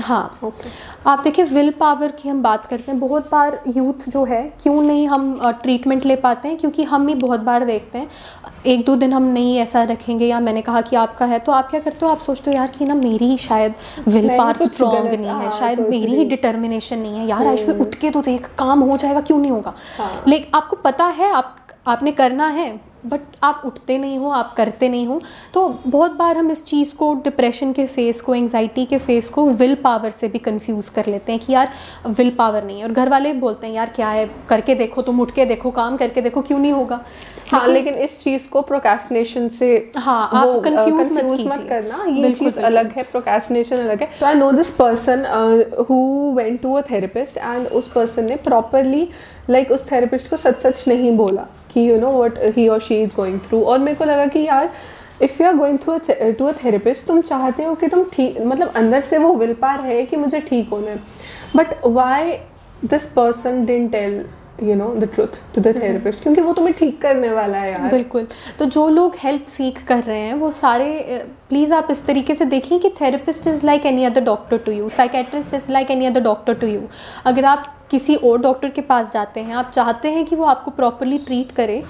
[0.00, 0.68] हाँ। ओके
[1.06, 4.80] आप देखिए विल पावर की हम बात करते हैं। बहुत बार यूथ जो है क्यों
[4.82, 6.56] नहीं हम ट्रीटमेंट ले पाते हैं?
[6.56, 8.08] क्योंकि हम ही बहुत बार देखते हैं
[8.66, 11.70] एक दो दिन हम नहीं ऐसा रखेंगे या मैंने कहा कि आपका है तो आप
[11.70, 12.12] क्या करते हो?
[12.12, 13.74] आप सोचते हो यार कि ना मेरी शायद
[14.08, 17.94] विल पावर स्ट्रॉन्ग नहीं है हाँ, शायद मेरी ही डिटर्मिनेशन नहीं है। यार आयुष्मी उठ
[17.94, 19.74] के तो देख काम हो जाएगा क्यों नहीं होगा?
[19.98, 21.56] हाँ। लेकिन आपको पता है आप
[21.88, 22.68] आपने करना है
[23.06, 25.20] बट आप उठते नहीं हो आप करते नहीं हो
[25.54, 29.46] तो बहुत बार हम इस चीज़ को डिप्रेशन के फेस को एंजाइटी के फेस को
[29.52, 31.68] विल पावर से भी कंफ्यूज कर लेते हैं कि यार
[32.08, 34.28] विल पावर नहीं है। और घर वाले बोलते हैं यार क्या है?
[34.48, 37.00] करके देखो तुम उठ के देखो काम करके देखो क्यों नहीं होगा?
[37.50, 42.58] हाँ लेकिन इस चीज़ को प्रोक्रेस्टिनेशन से हाँ, आप uh, confuse मत करना ये चीज़
[42.60, 45.24] अलग है प्रोक्रेस्टिनेशन अलग है। तो I know this person
[45.88, 45.96] who
[46.36, 49.08] went to a therapist and उस पर्सन ने प्रॉपरली
[49.50, 53.02] लाइक उस थेरेपिस्ट को सच सच नहीं बोला। कि यू नो व्हाट ही और शी
[53.02, 54.70] इज़ गोइंग थ्रू और मेरे को लगा कि यार
[55.22, 58.72] if you are going through to a therapist तुम चाहते हो कि तुम ठीक मतलब
[58.76, 60.98] अंदर से वो विल पार है कि मुझे ठीक होना है।
[61.56, 62.32] But why
[62.84, 64.24] this person didn't tell
[64.62, 67.90] you know the truth to the therapist क्योंकि वो तुम्हें ठीक करने वाला है यार।
[67.90, 68.26] बिल्कुल।
[68.58, 72.44] तो जो लोग हेल्प सीख कर रहे हैं वो सारे प्लीज़ आप इस तरीके से
[72.46, 76.20] देखें कि therapist is like any other doctor to you psychiatrist is like any other
[76.22, 76.82] doctor to you
[77.26, 80.70] अगर आप किसी और डॉक्टर के पास जाते हैं आप चाहते हैं कि वो आपको
[80.70, 81.82] प्रॉपरली ट्रीट करे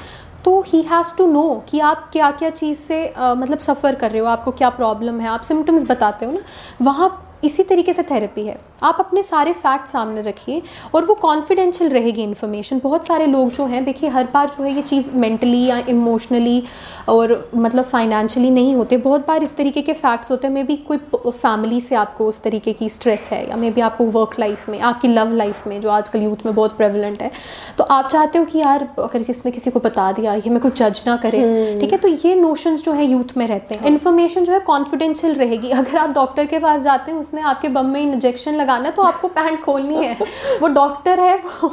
[0.45, 4.11] तो ही हैज़ टू नो कि आप क्या क्या चीज़ से आ, मतलब सफ़र कर
[4.11, 6.41] रहे हो आपको क्या प्रॉब्लम है आप सिम्टम्स बताते हो ना
[6.83, 7.09] वहाँ
[7.45, 10.63] इसी तरीके से थेरेपी है। आप अपने सारे फैक्ट सामने रखिए
[10.95, 14.75] और वो कॉन्फिडेंशियल रहेगी इन्फॉर्मेशन बहुत सारे लोग जो हैं देखिए हर बार जो है
[14.75, 16.63] ये चीज़ मेंटली या इमोशनली
[17.09, 20.77] और मतलब फाइनेंशियली नहीं होते। बहुत बार इस तरीके के फैक्ट्स होते हैं। मे बी
[20.89, 24.69] कोई फैमिली से आपको उस तरीके की स्ट्रेस है या मे बी आपको वर्क लाइफ
[24.69, 27.31] में आपकी लव लाइफ में जो आजकल यूथ में बहुत प्रेवलेंट है।
[27.79, 30.83] तो आप चाहते हो कि यार अगर किसने किसी को बता दिया ये मैं कुछ
[30.83, 31.99] जज ना करे हम्म। ठीक है?
[31.99, 35.97] तो ये नोशंस जो है यूथ में रहते हैं। इन्फॉर्मेशन जो है कॉन्फिडेंशियल रहेगी। अगर
[35.99, 39.29] आप डॉक्टर के पास जाते हैं उसने आपके बम में इंजेक्शन लगाना है तो आपको
[39.31, 40.17] पैंट खोलनी है।
[40.61, 41.69] वो डॉक्टर है वो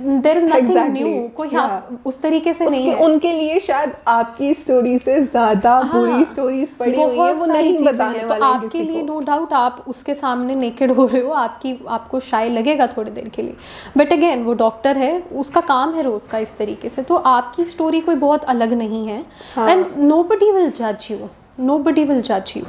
[0.00, 1.60] देर इज़ नथिंग न्यू कोई Yeah.
[1.60, 6.24] हाँ, उस तरीके से नहीं है। उनके लिए शायद आपकी स्टोरी से ज़्यादा हाँ, बुरी
[6.24, 9.52] स्टोरीज पड़ी हुई है वो नहीं बताने हैं। वाले तो हैं आपके लिए नो डाउट
[9.52, 13.56] आप उसके सामने नेकेड हो रहे हो आपकी आपको शाय लगेगा थोड़ी देर के लिए।
[13.96, 17.64] बट अगेन वो डॉक्टर है उसका काम है रोज़ का इस तरीके से। तो आपकी
[17.66, 19.24] स्टोरी कोई बहुत अलग नहीं है।
[19.56, 21.28] हाँ। एंड नो बडी विल जज यू
[21.60, 22.64] नो बडी विल जज यू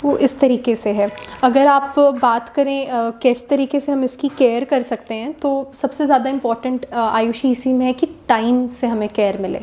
[0.00, 1.10] तो इस तरीके से है।
[1.42, 2.86] अगर आप बात करें
[3.22, 7.72] किस तरीके से हम इसकी केयर कर सकते हैं तो सबसे ज़्यादा इंपॉर्टेंट आयुषी इसी
[7.72, 9.60] में है कि टाइम से हमें केयर मिले।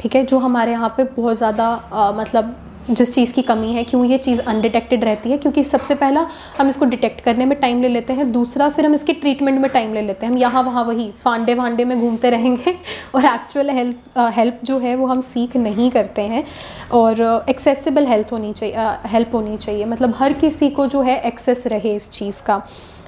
[0.00, 0.24] ठीक है?
[0.24, 2.54] जो हमारे यहाँ पे बहुत ज़्यादा मतलब
[2.90, 6.26] जिस चीज़ की कमी है, क्यों ये चीज़ अनडिटेक्टेड रहती है, क्योंकि सबसे पहला
[6.58, 9.70] हम इसको डिटेक्ट करने में टाइम ले लेते हैं, दूसरा फिर हम इसके ट्रीटमेंट में
[9.70, 12.74] टाइम ले लेते हैं। हम यहाँ, वहाँ, वही, फांडे, वांडे में घूमते रहेंगे
[13.14, 16.44] और एक्चुअल हेल्थ हेल्प जो है वो हम सीख नहीं करते हैं
[16.92, 21.66] और एक्सेसिबल हेल्थ होनी चाहिए हेल्प होनी चाहिए। मतलब हर किसी को जो है एक्सेस
[21.66, 22.62] रहे इस चीज़ का।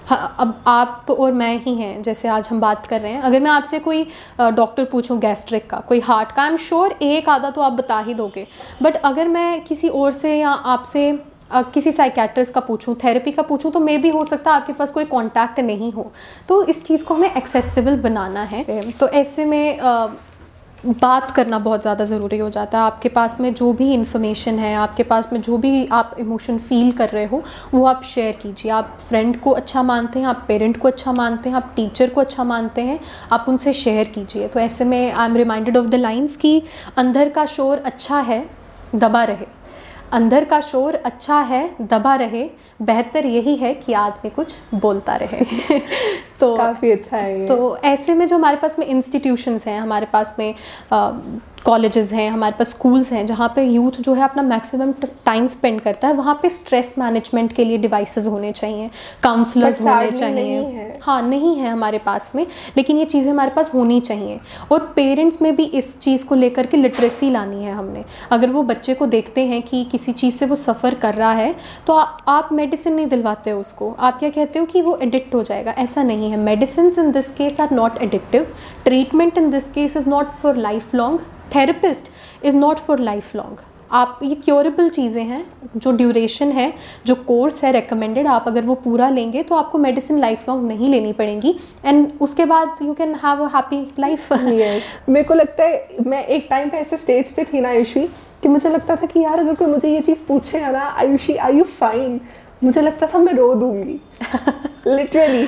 [0.09, 3.51] अब आप और मैं ही हैं जैसे आज हम बात कर रहे हैं। अगर मैं
[3.51, 4.07] आपसे कोई
[4.41, 7.99] डॉक्टर पूछूँ गैस्ट्रिक का कोई हार्ट का आई एम श्योर एक आधा तो आप बता
[7.99, 8.47] ही दोगे।
[8.83, 11.11] बट अगर मैं किसी और से या आपसे
[11.51, 14.73] अ, किसी साइकेट्रिस्ट का पूछूँ थेरेपी का पूछूँ तो मे भी हो सकता है आपके
[14.73, 16.11] पास कोई कांटेक्ट नहीं हो।
[16.49, 19.79] तो इस चीज़ को हमें एक्सेसिबल बनाना है। तो ऐसे में
[20.87, 24.75] बात करना बहुत ज़्यादा ज़रूरी हो जाता है। आपके पास में जो भी इंफॉर्मेशन है,
[24.75, 27.43] आपके पास में जो भी आप इमोशन फील कर रहे हो,
[27.75, 31.49] वो आप शेयर कीजिए। आप फ्रेंड को अच्छा मानते हैं, आप पेरेंट को अच्छा मानते
[31.49, 33.01] हैं, आप टीचर को अच्छा मानते हैं,
[33.33, 36.63] आप उनसे शेयर कीजिए। तो ऐसे में I am reminded of the lines कि
[36.97, 38.51] अंदर का शोर अच्छा है,
[38.95, 39.47] दबा रहे।
[40.13, 42.51] अंदर का शोर अच्छा है, दबा रहे।
[42.83, 45.79] बेहतर यही है कि आदमी कुछ बोलता रहे।
[46.41, 50.35] तो काफ़ी अच्छा है तो ऐसे में जो हमारे पास में इंस्टीट्यूशंस हैं हमारे पास
[50.39, 50.55] में
[51.65, 54.93] कॉलेजेस हैं हमारे पास स्कूल्स हैं जहाँ पे यूथ जो है अपना मैक्सिमम
[55.27, 58.91] टाइम स्पेंड करता है वहाँ पे स्ट्रेस मैनेजमेंट के लिए डिवाइसेस होने चाहिए
[59.23, 62.47] काउंसलर्स होने चाहिए। नहीं है। हाँ नहीं है हमारे पास में
[62.77, 64.39] लेकिन ये चीज़ें हमारे पास होनी चाहिए।
[64.73, 68.63] और पेरेंट्स में भी इस चीज़ को लेकर के लिटरेसी लानी है हमने। अगर वो
[68.63, 71.55] बच्चे को देखते हैं कि किसी चीज़ से वो सफ़र कर रहा है
[71.87, 75.43] तो आ, आप मेडिसिन नहीं दिलवाते उसको। आप क्या कहते हो कि वो एडिक्ट हो
[75.43, 75.75] जाएगा?
[75.79, 78.53] ऐसा नहीं है। Medicine in this case are not addictive
[78.85, 81.21] treatment in this case is not for life long
[81.55, 82.13] therapist
[82.45, 83.61] is not for life long
[83.93, 85.45] आप, ये क्योरेबल चीज़ें हैं,
[85.77, 86.73] जो ड्यूरेशन है,
[87.07, 90.89] जो कोर्स है रेकमेंडेड आप अगर वो पूरा लेंगे तो आपको मेडिसिन लाइफ लॉन्ग नहीं
[90.91, 95.89] लेनी पड़ेगी। एंड उसके बाद you can have a happy life मेरे को लगता है,
[96.07, 98.07] मैं एक टाइम पे ऐसे स्टेज पे थी ना, आयुषी,
[98.43, 101.59] कि मुझे लगता था कि यार, अगर कोई मुझे ये चीज़ पूछेगा ना, आयुषी आई
[101.59, 102.21] यू फाइन
[102.65, 104.01] मुझे लगता था मैं रो दूँगी।
[104.87, 105.47] लिटरली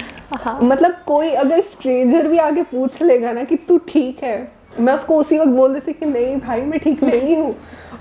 [0.63, 4.37] मतलब कोई अगर स्ट्रेंजर भी आके पूछ लेगा ना कि तू ठीक है
[4.81, 7.55] मैं उसको उसी वक्त बोल देती कि नहीं भाई मैं ठीक नहीं हूँ।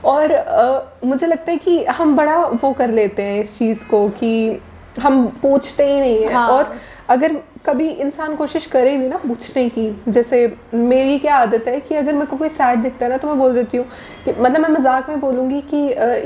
[0.06, 4.08] और आ, मुझे लगता है कि हम बड़ा वो कर लेते हैं इस चीज़ को
[4.10, 4.60] कि
[5.00, 6.76] हम पूछते ही नहीं है। हाँ। और
[7.10, 7.36] अगर
[7.68, 10.42] कभी इंसान कोशिश करे भी ना पूछने की। जैसे
[10.74, 13.38] मेरी क्या आदत है कि अगर मेरे को कोई सैड दिखता है ना तो मैं
[13.40, 13.86] बोल देती हूँ
[14.26, 15.78] कि मतलब मैं मज़ाक में बोलूँगी कि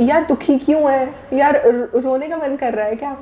[0.10, 1.14] यार दुखी क्यों है?
[1.34, 3.16] यार रोने का मन कर रहा है क्या?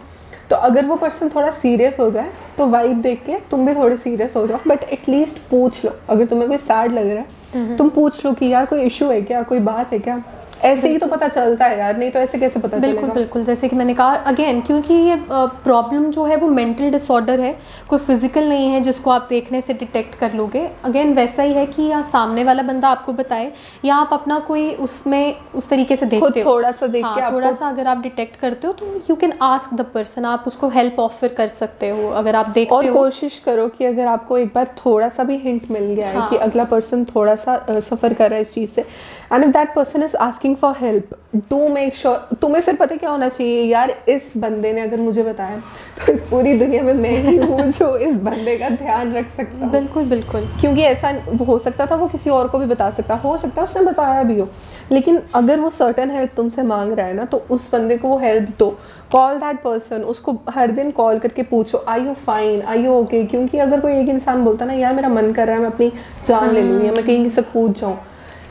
[0.50, 3.98] तो अगर वो पर्सन थोड़ा सीरियस हो जाए तो वाइब देख के तुम भी थोड़े
[3.98, 7.24] सीरियस हो जाओ बट एटलीस्ट पूछ लो। अगर तुम्हें कोई सैड लग रहा
[7.56, 9.42] है तुम पूछ लो कि यार कोई इशू है क्या?
[9.44, 10.22] कोई बात है क्या?
[10.60, 13.14] ऐसे ही तो पता चलता है यार नहीं तो ऐसे कैसे पता बिल्कुल चलेगा?
[13.14, 17.54] बिल्कुल जैसे कि मैंने कहा अगेन क्योंकि ये प्रॉब्लम जो है वो मेंटल डिसऑर्डर है
[17.90, 21.66] कोई फ़िज़िकल नहीं है जिसको आप देखने से डिटेक्ट कर लोगे। अगेन वैसा ही है
[21.66, 23.52] कि या सामने वाला बंदा आपको बताए
[23.86, 27.52] या आप अपना कोई उसमें उस तरीके से देखते हो। थोड़ा सा देख हाँ थोड़ा
[27.52, 31.00] सा अगर आप डिटेक्ट करते हो तो you can ask the person आप उसको हेल्प
[31.00, 34.52] ऑफ़र कर सकते हो अगर आप देखते और हो। कोशिश करो कि अगर आपको एक
[34.56, 38.14] बार थोड़ा सा भी हिंट मिल गया है हाँ। कि अगला पर्सन थोड़ा सा सफ़र
[38.14, 38.86] कर रहा है इस चीज़ से
[39.34, 41.16] and if that person is asking for help
[41.50, 43.64] do make sure तुम्हें फिर पता क्या होना चाहिए?
[43.64, 45.62] यार इस बंदे ने अगर मुझे बताया
[45.98, 49.66] तो इस पूरी दुनिया में मैं ही हूँ जो इस बंदे का ध्यान रख सकता
[49.66, 51.14] हूँ। बिल्कुल बिल्कुल। क्योंकि ऐसा
[51.48, 54.24] हो सकता था वो किसी और को भी बता सकता। हो सकता है उसने बताया
[54.24, 54.48] भी हो।
[54.92, 58.18] लेकिन अगर वो सर्टन हेल्प तुमसे मांग रहा है ना तो उस बंदे को वो
[58.18, 58.70] हेल्प दो।
[59.12, 63.24] कॉल दैट पर्सन उसको हर दिन कॉल करके पूछो are you fine are you okay
[63.26, 65.92] क्योंकि अगर कोई एक इंसान बोलता ना यार मेरा मन कर रहा है मैं अपनी
[66.26, 67.98] जान ले लूँ या मैं कहीं से कूद जाऊँ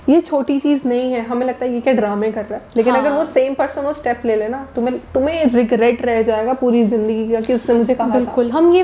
[0.08, 2.92] ये छोटी चीज़ नहीं है हमें लगता है ये क्या ड्रामे कर रहा है लेकिन
[2.92, 6.84] हाँ। अगर वो सेम पर्सन वो स्टेप ले लेना तुम्हें तुम्हें रिग्रेट रह जाएगा पूरी
[6.84, 8.82] ज़िंदगी का कि उसने मुझे कहा था बिल्कुल हम ये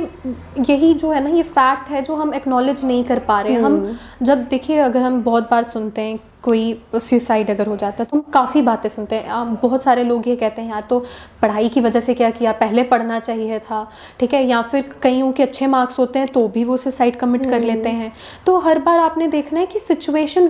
[0.61, 3.61] यही जो है ना ये फैक्ट है जो हम एक्नॉलेज नहीं कर पा रहे हैं
[3.61, 8.03] हम्म। हम जब देखिए अगर हम बहुत बार सुनते हैं कोई सुसाइड अगर हो जाता
[8.03, 10.99] है तो हम काफ़ी बातें सुनते हैं। बहुत सारे लोग ये कहते हैं यार तो
[11.43, 12.53] पढ़ाई की वजह से क्या किया?
[12.55, 13.87] पहले पढ़ना चाहिए था
[14.21, 14.45] ठीक है?
[14.45, 17.89] या फिर कईयों के अच्छे मार्क्स होते हैं तो भी वो सुसाइड कमिट कर लेते
[17.91, 18.13] हैं।
[18.47, 20.49] तो हर बार आपने देखना है कि सिचुएशन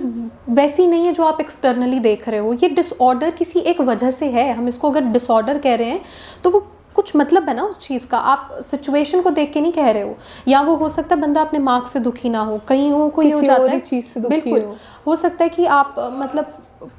[0.49, 4.29] वैसी नहीं है जो आप एक्सटर्नली देख रहे हो। ये डिसऑर्डर किसी एक वजह से
[4.31, 6.01] है। हम इसको अगर डिसऑर्डर कह रहे हैं
[6.43, 8.17] तो वो कुछ मतलब है ना उस चीज़ का?
[8.17, 10.15] आप सिचुएशन को देख के नहीं कह रहे हो?
[10.47, 13.31] या वो हो सकता है बंदा अपने मार्क्स से दुखी ना हो कहीं को ये
[13.31, 13.79] हो जाता है?
[13.79, 14.75] चीज़ से दुखी बिल्कुल। हो।
[15.07, 16.53] हो सकता है कि आप मतलब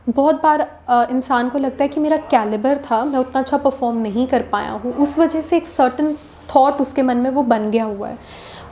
[0.09, 0.67] बहुत बार
[1.11, 4.71] इंसान को लगता है कि मेरा कैलिबर था मैं उतना अच्छा परफॉर्म नहीं कर पाया
[4.73, 6.15] हूँ। उस वजह से एक सर्टन
[6.55, 8.19] थॉट उसके मन में वो बन गया हुआ है।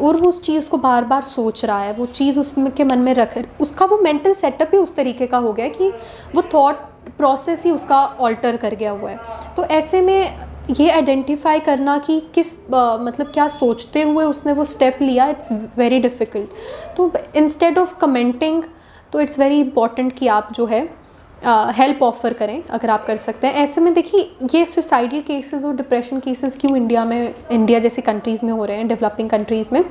[0.00, 3.12] और वो उस चीज़ को बार बार सोच रहा है वो चीज़ उसके मन में
[3.14, 5.90] रख उसका वो मेंटल सेटअप ही उस तरीके का हो गया है कि
[6.34, 6.76] वो थॉट
[7.16, 12.20] प्रोसेस ही उसका ऑल्टर कर गया हुआ है। तो ऐसे में ये आइडेंटिफाई करना कि
[12.34, 15.48] किस अ, मतलब क्या सोचते हुए उसने वो स्टेप लिया इट्स
[15.78, 18.62] वेरी डिफ़िकल्ट तो इंस्टेड ऑफ़ कमेंटिंग
[19.12, 20.82] तो इट्स वेरी इंपॉर्टेंट कि आप जो है
[21.44, 24.20] हेल्प ऑफ़र करें अगर आप कर सकते हैं। ऐसे में देखिए
[24.54, 28.76] ये सुसाइडल केसेस और डिप्रेशन केसेस क्यों इंडिया में इंडिया जैसी कंट्रीज़ में हो रहे
[28.76, 29.82] हैं डेवलपिंग कंट्रीज़ में?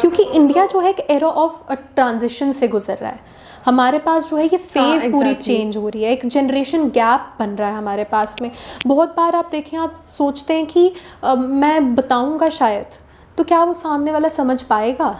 [0.00, 3.20] क्योंकि इंडिया जो है एक एरा ऑफ़ ट्रांजिशन से गुजर रहा है।
[3.64, 5.46] हमारे पास जो है ये फ़ेज़ पूरी exactly.
[5.46, 8.50] चेंज हो रही है एक जनरेशन गैप बन रहा है हमारे पास में
[8.86, 10.92] बहुत बार आप देखें आप सोचते हैं कि
[11.24, 12.98] आ, मैं बताऊँगा शायद
[13.38, 15.16] तो क्या वो सामने वाला समझ पाएगा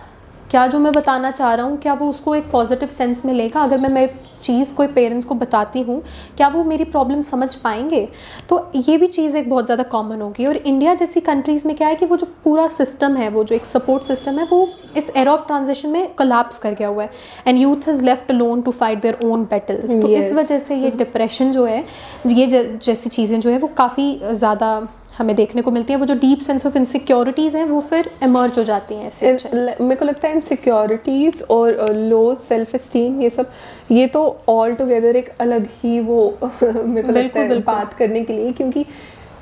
[0.54, 3.60] क्या जो मैं बताना चाह रहा हूँ क्या वो उसको एक पॉजिटिव सेंस में लेगा?
[3.60, 4.08] अगर मैं मैं
[4.42, 6.00] चीज़ कोई पेरेंट्स को बताती हूँ
[6.36, 8.06] क्या वो मेरी प्रॉब्लम समझ पाएँगे?
[8.48, 11.88] तो ये भी चीज़ एक बहुत ज़्यादा कॉमन होगी। और इंडिया जैसी कंट्रीज़ में क्या
[11.88, 15.10] है कि वो जो पूरा सिस्टम है वो जो एक सपोर्ट सिस्टम है वो इस
[15.16, 17.10] एर ऑफ़ ट्रांजिशन में कलाप्स कर गया हुआ है।
[17.46, 20.90] And youth has left alone to fight their own battles तो इस वजह से ये
[20.92, 21.84] डिप्रेशन जो है
[22.28, 24.76] ये जैसी चीज़ें जो है वो काफ़ी ज़्यादा
[25.18, 28.58] हमें देखने को मिलती है वो जो डीप सेंस ऑफ़ इनसिक्योरिटीज़ हैं वो फिर इमर्ज
[28.58, 29.32] हो जाती हैं ऐसे
[29.80, 33.50] मेरे को लगता है इनसिक्योरिटीज और लो सेल्फ इस्टीम ये सब
[33.90, 36.20] ये तो ऑल टुगेदर एक अलग ही वो
[36.62, 38.84] मेरे को लगता है बिल्कुल। बात करने के लिए क्योंकि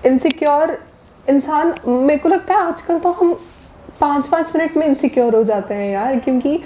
[0.07, 0.79] इनसिक्योर
[1.27, 3.35] इंसान मेरे को लगता है आजकल तो हम
[4.01, 6.59] पाँच पाँच मिनट में इनसिक्योर हो जाते हैं यार क्योंकि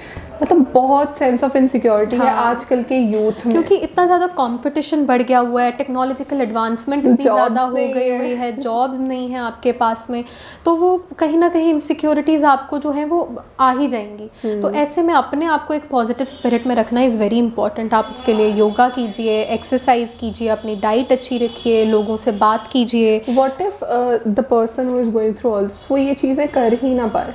[0.42, 5.04] मतलब बहुत सेंस ऑफ़ इनसिक्योरिटी है हाँ। आजकल के यूथ में। क्योंकि इतना ज़्यादा कंपटीशन
[5.06, 9.28] बढ़ गया हुआ है टेक्नोलॉजिकल एडवांसमेंट इतनी ज़्यादा हो गई है। हुई है जॉब्स नहीं
[9.28, 10.24] है आपके पास में
[10.64, 13.20] तो वो कहीं ना कहीं इनसिक्योरिटीज़ आपको जो है वो
[13.60, 17.18] आ ही जाएँगी। तो ऐसे में अपने आप को एक पॉजिटिव स्पिरिट में रखना इज़
[17.18, 22.32] वेरी इंपॉर्टेंट आप उसके लिए योगा कीजिए एक्सरसाइज कीजिए अपनी डाइट अच्छी रखिए लोगों से
[22.38, 23.84] बात कीजिए। What if
[24.28, 27.34] the person who is going through all वो ये चीज़ें कर ही ना पाए?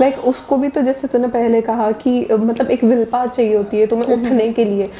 [0.00, 3.56] लाइक like, उसको भी तो जैसे तूने पहले कहा कि मतलब एक विल पार चाहिए
[3.56, 4.90] होती है तुम्हें उठने के लिए।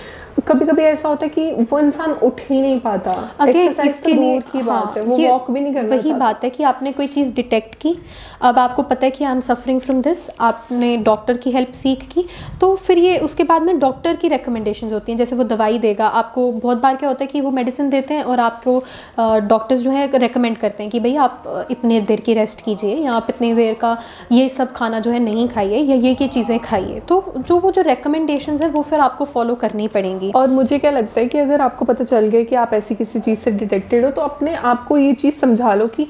[0.49, 4.21] कभी कभी ऐसा होता है कि वो इंसान उठ ही नहीं पाता। okay, इसके तो
[4.21, 6.63] लिए की हाँ, बात है हाँ, वो वॉक भी नहीं करता वही बात है कि
[6.63, 7.97] आपने कोई चीज़ डिटेक्ट की?
[8.41, 12.07] अब आपको पता है कि I am suffering from this आपने डॉक्टर की हेल्प सीख
[12.09, 12.25] की।
[12.61, 16.07] तो फिर ये उसके बाद में डॉक्टर की रिकमेंडेशंस होती हैं, जैसे वो दवाई देगा।
[16.09, 18.79] आपको बहुत बार क्या होता है कि वो मेडिसिन देते हैं और आपको
[19.19, 23.13] डॉक्टर्स जो है रेकमेंड करते हैं कि भाई आप इतनी देर की रेस्ट कीजिए, या
[23.13, 23.97] आप इतनी देर का
[24.33, 27.71] ये सब खाना जो है नहीं खाइए, या ये ये चीज़ें खाइए। तो जो वो
[27.73, 31.39] जो रिकमेंडेशंस है, वो फिर आपको फॉलो करनी पड़ेंगी। और मुझे क्या लगता है कि
[31.39, 34.55] अगर आपको पता चल गया कि आप ऐसी किसी चीज़ से डिटेक्टेड हो तो अपने
[34.55, 36.07] आप को ये चीज़ समझा लो कि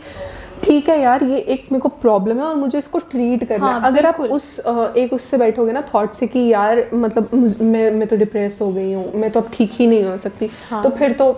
[0.58, 3.80] ठीक है यार ये एक मेरे को प्रॉब्लम है और मुझे इसको ट्रीट करना हाँ,
[3.80, 4.58] है अगर आप उस
[4.96, 8.92] एक उससे बैठोगे ना थॉट से कि यार मतलब मैं मैं तो डिप्रेस हो गई
[8.92, 11.32] हूँ मैं तो अब ठीक ही नहीं हो सकती हाँ। तो फिर तो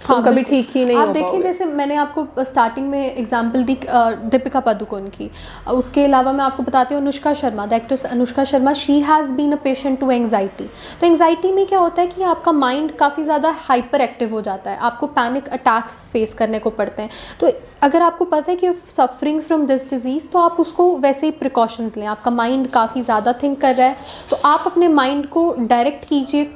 [0.00, 3.78] तुम कभी ठीक ही नहीं आप हो देखिए जैसे मैंने आपको स्टार्टिंग में एग्जांपल दी
[3.86, 5.30] दीपिका पादुकोण की।
[5.70, 9.52] उसके अलावा मैं आपको बताती हूँ Anushka Sharma the actress Anushka Sharma she has been
[9.52, 10.64] a patient to anxiety
[11.00, 14.70] तो एंगजाइटी में क्या होता है कि आपका माइंड काफ़ी ज़्यादा हाइपर एक्टिव हो जाता
[14.70, 18.72] है। आपको पैनिक अटैक्स फेस करने को पड़ते हैं। तो अगर आपको पता है कि
[18.90, 23.32] सफरिंग फ्रॉम दिस डिज़ीज़ तो आप उसको वैसे ही प्रिकॉशंस लें। आपका माइंड काफ़ी ज़्यादा
[23.42, 23.96] थिंक कर रहा है।
[24.30, 26.50] तो आप अपने माइंड को डायरेक्ट कीजिए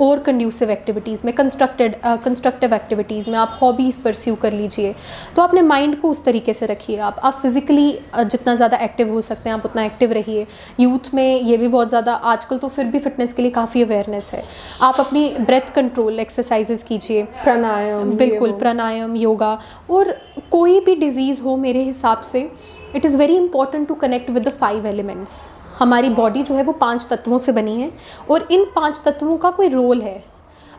[0.00, 4.94] और कंड्यूसिव एक्टिविटीज़ में कंस्ट्रक्टेड कंस्ट्रक्टिव एक्टिविटीज़ में आप हॉबीज़ परस्यू कर लीजिए।
[5.36, 9.20] तो अपने माइंड को उस तरीके से रखिए। आप आप फिज़िकली जितना ज़्यादा एक्टिव हो
[9.20, 10.46] सकते हैं आप उतना एक्टिव रहिए।
[10.80, 14.30] यूथ में ये भी बहुत ज़्यादा आजकल तो फिर भी फिटनेस के लिए काफ़ी अवेयरनेस
[14.34, 14.42] है।
[14.82, 19.58] आप अपनी ब्रेथ कंट्रोल एक्सरसाइजेज कीजिए। प्राणायाम बिल्कुल। प्राणायाम योगा
[19.90, 20.12] और
[20.50, 22.50] कोई भी डिज़ीज़ हो मेरे हिसाब से
[22.96, 25.48] it is very important to connect with the five elements
[25.80, 27.90] हमारी बॉडी जो है वो पाँच तत्वों से बनी है
[28.30, 30.22] और इन पाँच तत्वों का कोई रोल है।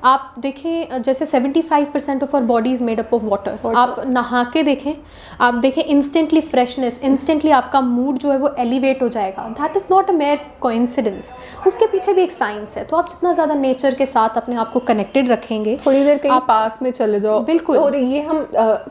[0.04, 4.44] आप देखें जैसे 75 percent of our body is made up of water आप नहा
[4.54, 4.94] के देखें
[5.42, 9.86] आप देखें इंस्टेंटली फ्रेशनेस इंस्टेंटली आपका मूड जो है वो एलिवेट हो जाएगा। That is
[9.92, 11.32] not a mere coincidence
[11.68, 14.72] उसके पीछे भी एक साइंस है। तो आप जितना ज़्यादा नेचर के साथ अपने आप
[14.72, 18.44] को कनेक्टेड रखेंगे थोड़ी देर कहीं पार्क में चले जाओ। बिल्कुल। और ये हम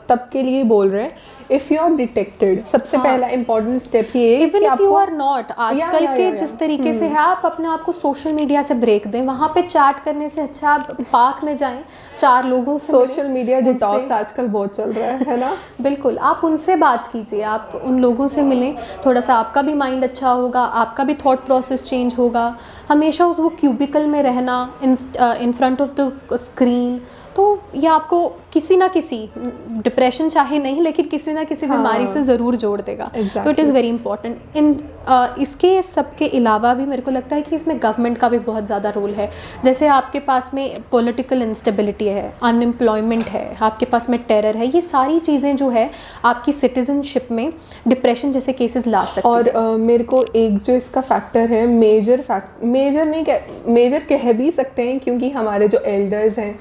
[0.09, 4.15] तब के लिए बोल रहे हैं इफ़ यू आर डिटेक्टेड सबसे हाँ। पहला इंपॉर्टेंट स्टेप
[4.15, 7.83] ये even if you are not आजकल के। जिस तरीके से है आप अपने आप
[7.83, 11.55] को सोशल मीडिया से ब्रेक दें। वहाँ पे चैट करने से अच्छा आप पार्क में
[11.57, 11.83] जाएँ
[12.19, 15.55] चार लोगों से सोशल मीडिया डिटॉक्स आजकल बहुत चल रहा है है ना?
[15.81, 18.75] बिल्कुल आप उनसे बात कीजिए आप उन लोगों से मिलें।
[19.05, 22.55] थोड़ा सा आपका भी माइंड अच्छा होगा आपका भी थॉट प्रोसेस चेंज होगा।
[22.89, 24.97] हमेशा उस वो क्यूबिकल में रहना in
[25.41, 27.01] in front of the screen
[27.35, 27.43] तो
[27.75, 32.55] ये आपको किसी ना किसी डिप्रेशन चाहे नहीं लेकिन किसी ना किसी बीमारी से ज़रूर
[32.55, 34.79] जोड़ देगा। तो इट इज़ वेरी इंपॉर्टेंट इन
[35.41, 38.89] इसके सबके अलावा भी मेरे को लगता है कि इसमें गवर्नमेंट का भी बहुत ज़्यादा
[38.89, 39.29] रोल है।
[39.63, 44.81] जैसे आपके पास में पॉलिटिकल इंस्टेबिलिटी है अनएम्प्लॉयमेंट है आपके पास में टेरर है ये
[44.81, 45.89] सारी चीज़ें जो है
[46.25, 47.51] आपकी सिटीजनशिप में
[47.87, 51.65] डिप्रेशन जैसे केसेस ला सकती और है। अ, मेरे को एक जो इसका फैक्टर है
[51.67, 56.53] मेजर फैक्ट मेजर नहीं कह मेजर कह भी सकते हैं क्योंकि हमारे जो एल्डर्स हैं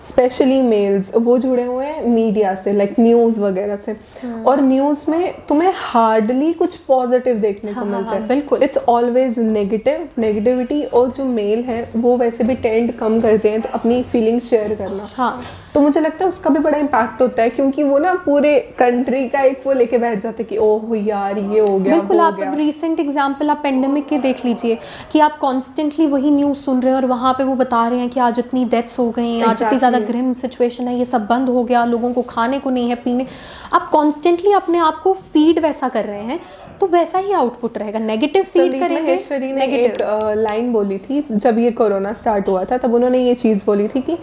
[0.00, 3.92] स्पेशली मेल्स वो जुड़े हुए हैं मीडिया से लाइक न्यूज़ वगैरह से
[4.22, 8.28] हाँ। और न्यूज़ में तुम्हें हार्डली कुछ पॉजिटिव देखने को हाँ, हाँ, मिलता हाँ, है
[8.28, 13.50] बिल्कुल। इट्स ऑलवेज नेगेटिव नेगेटिविटी और जो मेल है वो वैसे भी टेंड कम करते
[13.50, 15.40] हैं तो अपनी फीलिंग्स शेयर करना हाँ
[15.74, 19.28] तो मुझे लगता है उसका भी बड़ा इम्पैक्ट होता है क्योंकि वो ना पूरे कंट्री
[19.28, 22.52] का एक वो लेके बैठ जाते कि ओह यार ये हो गया बिल्कुल आप गया.
[22.54, 24.78] रिसेंट एग्जांपल आप पेंडेमिक के देख लीजिए
[25.12, 28.08] कि आप कॉन्स्टेंटली वही न्यूज़ सुन रहे हैं और वहाँ पे वो बता रहे हैं
[28.10, 31.26] कि आज इतनी डेथ्स हो गई हैं आज इतनी ज़्यादा ग्रिम सिचुएशन है ये सब
[31.26, 33.26] बंद हो गया लोगों को खाने को नहीं है पीने।
[33.74, 36.40] आप कॉन्स्टेंटली अपने आप को फ़ीड वैसा कर रहे हैं
[36.80, 41.70] तो वैसा ही आउटपुट रहेगा। नेगेटिव फ़ीड करेंगे ने नेगेटिव लाइन बोली थी जब ये
[41.72, 44.16] कोरोना स्टार्ट हुआ था तब उन्होंने ये चीज़ बोली थी कि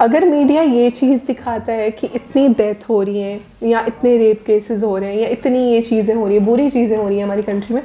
[0.00, 4.42] अगर मीडिया ये चीज़ दिखाता है कि इतनी डेथ हो रही है या इतने रेप
[4.46, 7.16] केसेस हो रहे हैं या इतनी ये चीज़ें हो रही हैं, बुरी चीज़ें हो रही
[7.18, 7.82] हैं हमारी कंट्री में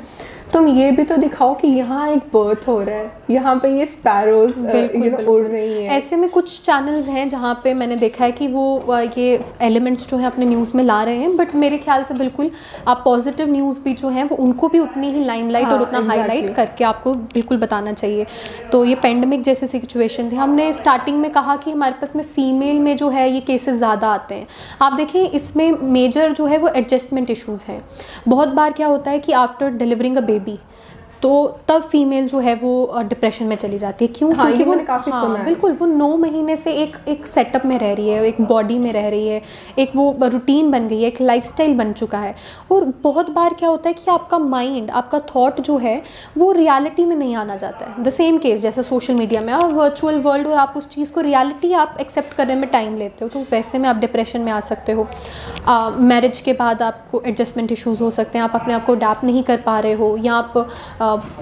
[0.54, 3.86] तुम ये भी तो दिखाओ कि यहाँ एक बर्थ हो रहा है। यहाँ पे ये
[3.86, 4.54] स्पैरोज
[4.96, 8.32] यू नो उड़ रही हैं। ऐसे में कुछ चैनल्स हैं जहाँ पे मैंने देखा है
[8.32, 12.04] कि वो ये एलिमेंट्स जो है अपने न्यूज़ में ला रहे हैं बट मेरे ख्याल
[12.04, 12.50] से बिल्कुल
[12.88, 16.00] आप पॉजिटिव न्यूज़ भी जो है वो उनको भी उतनी ही लाइमलाइट हाँ, और उतना
[16.00, 16.18] exactly.
[16.18, 18.26] हाईलाइट करके आपको बिल्कुल बताना चाहिए।
[18.72, 22.80] तो ये पेंडेमिक जैसे सिचुएशन थी। हमने स्टार्टिंग में कहा कि हमारे पास में फीमेल
[22.80, 24.48] में जो है ये केसेस ज़्यादा आते हैं।
[24.82, 27.82] आप देखें इसमें मेजर जो है वो एडजस्टमेंट इशूज़ हैं।
[28.28, 30.60] बहुत बार क्या होता है कि after delivering a baby baby
[31.22, 31.32] तो
[31.68, 34.34] तब फीमेल जो है वो डिप्रेशन में चली जाती है। क्यों?
[34.36, 37.78] हाँ, क्योंकि वो काफ़ी हाँ, सुना बिल्कुल वो नौ महीने से एक एक सेटअप में
[37.80, 39.42] रह रही है एक बॉडी में रह रही है
[39.80, 42.36] एक वो रूटीन बन गई है एक लाइफस्टाइल बन चुका है।
[42.72, 46.02] और बहुत बार क्या होता है कि आपका माइंड आपका थॉट जो है
[46.38, 49.72] वो रियलिटी में नहीं आना चाहता है। द सेम केस जैसे सोशल मीडिया में आप
[49.74, 53.30] वर्चुअल वर्ल्ड और आप उस चीज़ को रियलिटी आप एक्सेप्ट करने में टाइम लेते हो
[53.30, 55.08] तो वैसे में आप डिप्रेशन में आ सकते हो।
[56.02, 59.44] मैरिज के बाद आपको एडजस्टमेंट इश्यूज़ हो सकते हैं आप अपने आप को अडाप्ट नहीं
[59.44, 60.54] कर पा रहे हो या आप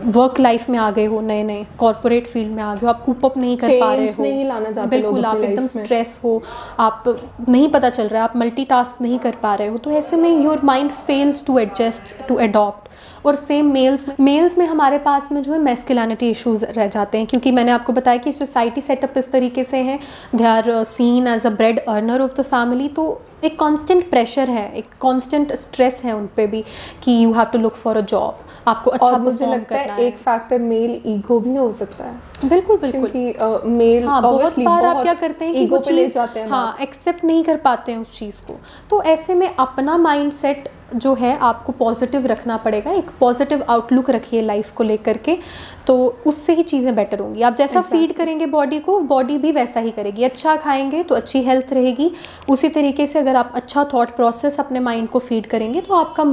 [0.05, 3.05] वर्क लाइफ में आ गए हो नए नए कॉरपोरेट फ़ील्ड में आ गए हो आप
[3.05, 6.43] कूप अप नहीं कर पा रहे हो। नहीं लाना चाहते बिल्कुल आप एकदम स्ट्रेस हो
[6.80, 7.03] आप
[7.49, 8.67] नहीं पता चल रहा है आप मल्टी
[9.01, 12.88] नहीं कर पा रहे हो तो ऐसे में your mind fails to adjust to adopt
[13.26, 17.17] और सेम मेल्स में मेल्स में हमारे पास में जो है मेस्किलानिटी इशूज़ रह जाते
[17.17, 19.99] हैं क्योंकि मैंने आपको बताया कि सोसाइटी सेटअप इस तरीके से है।
[20.36, 24.72] They are seen as a bread earner of the family तो एक कॉन्स्टेंट प्रेशर है
[24.74, 26.63] एक कॉन्स्टेंट स्ट्रेस है उन पर भी
[27.03, 30.17] कि you have to look for a job आपको अच्छा और मुझे लगता है एक
[30.17, 35.01] फैक्टर मेल ईगो भी हो सकता है। बिल्कुल बिल्कुल। क्योंकि मेल हाँ बहुत बार आप
[35.01, 38.11] क्या करते हैं कि वो चीज़ जाते हैं हाँ एक्सेप्ट नहीं कर पाते हैं उस
[38.11, 38.55] चीज़ को।
[38.89, 44.09] तो ऐसे में अपना माइंड सेट जो है आपको पॉजिटिव रखना पड़ेगा एक पॉजिटिव आउटलुक
[44.09, 45.37] रखिए लाइफ को लेकर के।
[45.89, 45.95] तो
[46.27, 47.91] उससे ही चीज़ें बेटर होंगी। आप जैसा exactly.
[47.91, 52.11] फ़ीड करेंगे बॉडी को बॉडी भी वैसा ही करेगी। अच्छा खाएँगे तो अच्छी हेल्थ रहेगी।
[52.49, 56.23] उसी तरीके से अगर आप अच्छा थॉट प्रोसेस अपने माइंड को फ़ीड करेंगे तो आपका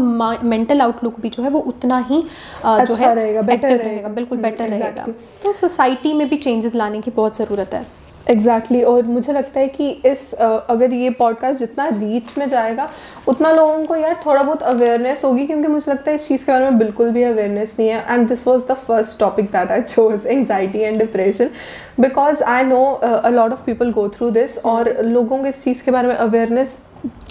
[0.45, 2.23] मेंटल आउटलुक भी जो है वो उतना ही
[2.65, 5.07] अच्छा जो है रहेगा, बेटर रहेगा। बिल्कुल बेटर रहेगा।
[5.43, 7.87] तो सोसाइटी में भी चेंजेस लाने की बहुत ज़रूरत है।
[8.29, 8.97] Exactly exactly.
[8.97, 12.89] और मुझे लगता है कि इस अगर ये पॉडकास्ट जितना रीच में जाएगा
[13.29, 16.53] उतना लोगों को यार थोड़ा बहुत अवेयरनेस होगी क्योंकि मुझे लगता है इस चीज़ के
[16.53, 19.83] बारे में बिल्कुल भी अवेयरनेस नहीं है। And this was the first topic that I
[19.83, 21.51] chose anxiety and depression
[22.01, 25.85] because I know a lot of people go through this और लोगों को इस चीज़
[25.85, 26.83] के बारे में अवेयरनेस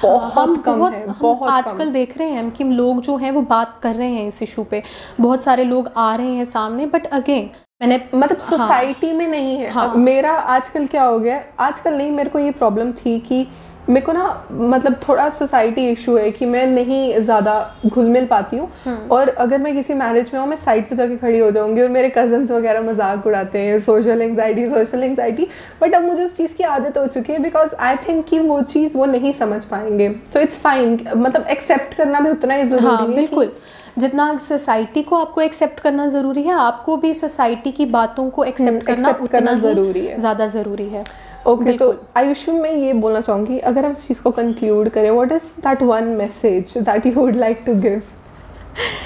[0.03, 3.41] बहुत कम बहुत है हम बहुत आजकल देख रहे हैं कि लोग जो हैं वो
[3.41, 4.81] बात कर रहे हैं इस इशू पे।
[5.21, 7.49] बहुत सारे लोग आ रहे हैं सामने बट अगेन
[7.81, 11.41] मैंने मतलब सोसाइटी हाँ, में नहीं है। हाँ। मेरा आजकल क्या हो गया?
[11.59, 13.47] आजकल नहीं मेरे को ये प्रॉब्लम थी कि
[13.89, 17.55] मेरे को ना मतलब थोड़ा सोसाइटी इशू है कि मैं नहीं ज़्यादा
[17.85, 20.95] घुल मिल पाती हूँ। हम्म। और अगर मैं किसी मैरिज में हूँ मैं साइड पे
[20.95, 25.47] जाके खड़ी हो जाऊँगी और मेरे कजन्स वगैरह मज़ाक उड़ाते हैं social anxiety social anxiety
[25.81, 28.61] but अब मुझे उस चीज़ की आदत हो चुकी है बिकॉज़ आई थिंक कि वो
[28.63, 32.85] चीज़ वो नहीं समझ पाएँगे। सो इट्स फाइन मतलब एक्सेप्ट करना भी उतना ही ज़रूरी
[32.85, 33.51] हाँ है बिल्कुल।
[33.97, 38.69] जितना सोसाइटी को आपको एक्सेप्ट करना ज़रूरी है आपको भी सोसाइटी की बातों को एक्सेप्ट
[38.69, 41.03] हम्म, करना उतना ज़रूरी है। ज़्यादा ज़रूरी है
[41.47, 45.09] ओके तो बिल्कुल। आयुष मैं ये बोलना चाहूँगी अगर हम इस चीज़ को कंक्लूड करें
[45.11, 48.01] what is that one message that you would like to give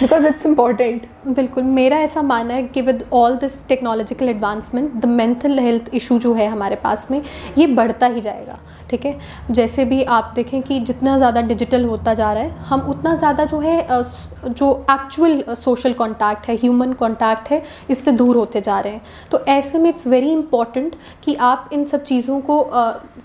[0.02, 5.06] because it's important बिल्कुल मेरा ऐसा मानना है कि with all this technological advancement the
[5.08, 7.22] mental health issue जो है हमारे पास में
[7.58, 8.58] ये बढ़ता ही जाएगा
[8.90, 9.18] ठीक है?
[9.52, 13.46] जैसे भी आप देखें कि जितना ज़्यादा डिजिटल होता जा रहा है हम उतना ज़्यादा
[13.46, 13.88] जो है
[14.44, 19.02] जो एक्चुअल सोशल कॉन्टैक्ट है ह्यूमन कॉन्टैक्ट है इससे दूर होते जा रहे हैं।
[19.32, 22.64] तो ऐसे में इट्स वेरी इंपॉर्टेंट कि आप इन सब चीज़ों को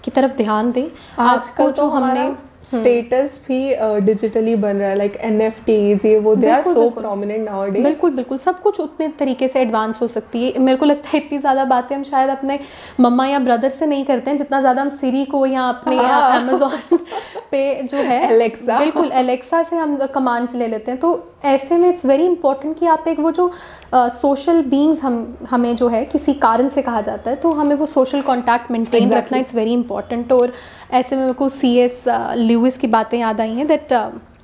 [0.04, 0.88] की तरफ़ ध्यान दें।
[1.20, 2.28] आजकल तो हमने
[2.64, 3.58] स्टेटस भी
[4.06, 7.48] डिजिटली बन रहा है लाइक एन एफ़ टीज ये वो दे आर सो बिल्कुल। प्रोमिनेंट
[7.50, 11.08] नाउ बिल्कुल बिल्कुल। सब कुछ उतने तरीके से एडवांस हो सकती है। मेरे को लगता
[11.08, 12.58] है इतनी ज़्यादा बातें हम शायद अपने
[13.00, 16.40] मम्मा या ब्रदर से नहीं करते हैं। जितना ज़्यादा हम सीरी को या अपने हाँ।
[16.40, 16.98] अमेजोन
[17.50, 21.12] पे जो है एलेक्सा बिल्कुल एलेक्सा से हम कमांड्स ले लेते हैं। तो
[21.44, 23.50] ऐसे में इट्स वेरी इंपॉर्टेंट कि आप एक वो जो
[23.94, 27.74] सोशल uh, बींग्स हम हमें जो है किसी कारण से कहा जाता है तो हमें
[27.76, 30.52] वो सोशल कॉन्टैक्ट मेंटेन रखना इट्स वेरी इंपॉर्टेंट और
[30.92, 32.04] ऐसे में मेरे को सी एस
[32.36, 33.92] लिविस की बातें याद आई हैं that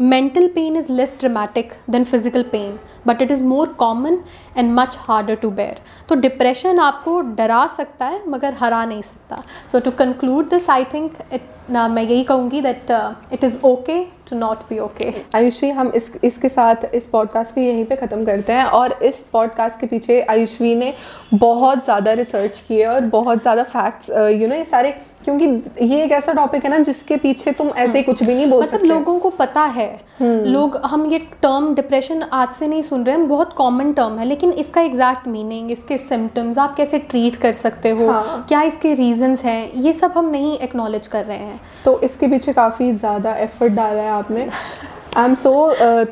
[0.00, 4.18] mental pain is less dramatic than physical pain but it is more common
[4.58, 9.42] and much harder to bear तो डिप्रेशन आपको डरा सकता है, मगर हरा नहीं सकता।
[9.72, 12.90] So to conclude this I think it मैं यही कहूँगी that
[13.32, 17.60] it is okay to not be okay Ayushvi, हम इस, इसके साथ इस पॉडकास्ट को
[17.60, 20.92] यहीं पे ख़त्म करते हैं और इस पॉडकास्ट के पीछे आयुष्वी ने
[21.34, 24.94] बहुत ज़्यादा रिसर्च की है और बहुत ज़्यादा फैक्ट्स यू नो ये सारे
[25.24, 25.44] क्योंकि
[25.84, 28.62] ये एक ऐसा टॉपिक है ना जिसके पीछे तुम ऐसे ही कुछ भी नहीं बोल
[28.62, 29.88] मतलब सकते। लोगों को पता है।
[30.22, 34.24] लोग हम ये टर्म डिप्रेशन आज से नहीं सुन रहे हैं बहुत कॉमन टर्म है
[34.26, 38.94] लेकिन इसका एग्जैक्ट मीनिंग इसके सिम्टम्स आप कैसे ट्रीट कर सकते हो हाँ। क्या इसके
[38.94, 43.34] रीजंस हैं ये सब हम नहीं एक्नॉलेज कर रहे हैं। तो इसके पीछे काफ़ी ज़्यादा
[43.38, 44.48] एफर्ट डाला है आपने।
[45.16, 45.52] I am so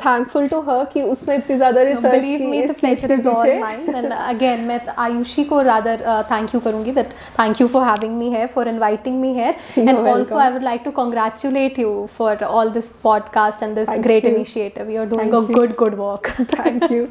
[0.04, 3.94] thankful to her कि उसने इतनी ज़्यादा research believe me the pleasure is all mine
[3.94, 8.30] and again मैं आयुषी को रादर थैंक यू करूँगी that thank you for having me
[8.32, 12.70] here for inviting me here and also I would like to congratulate you for all
[12.76, 14.32] this podcast and this Thank great you.
[14.34, 14.90] initiative.
[14.94, 15.58] You are doing Thank a you.
[15.58, 16.30] good good work.
[16.54, 17.04] Thank you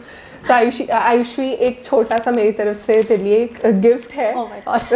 [0.47, 4.61] तो आयुषी आयुष्वी एक छोटा सा मेरी तरफ़ से तेरे लिए एक गिफ्ट है। My
[4.67, 4.93] god.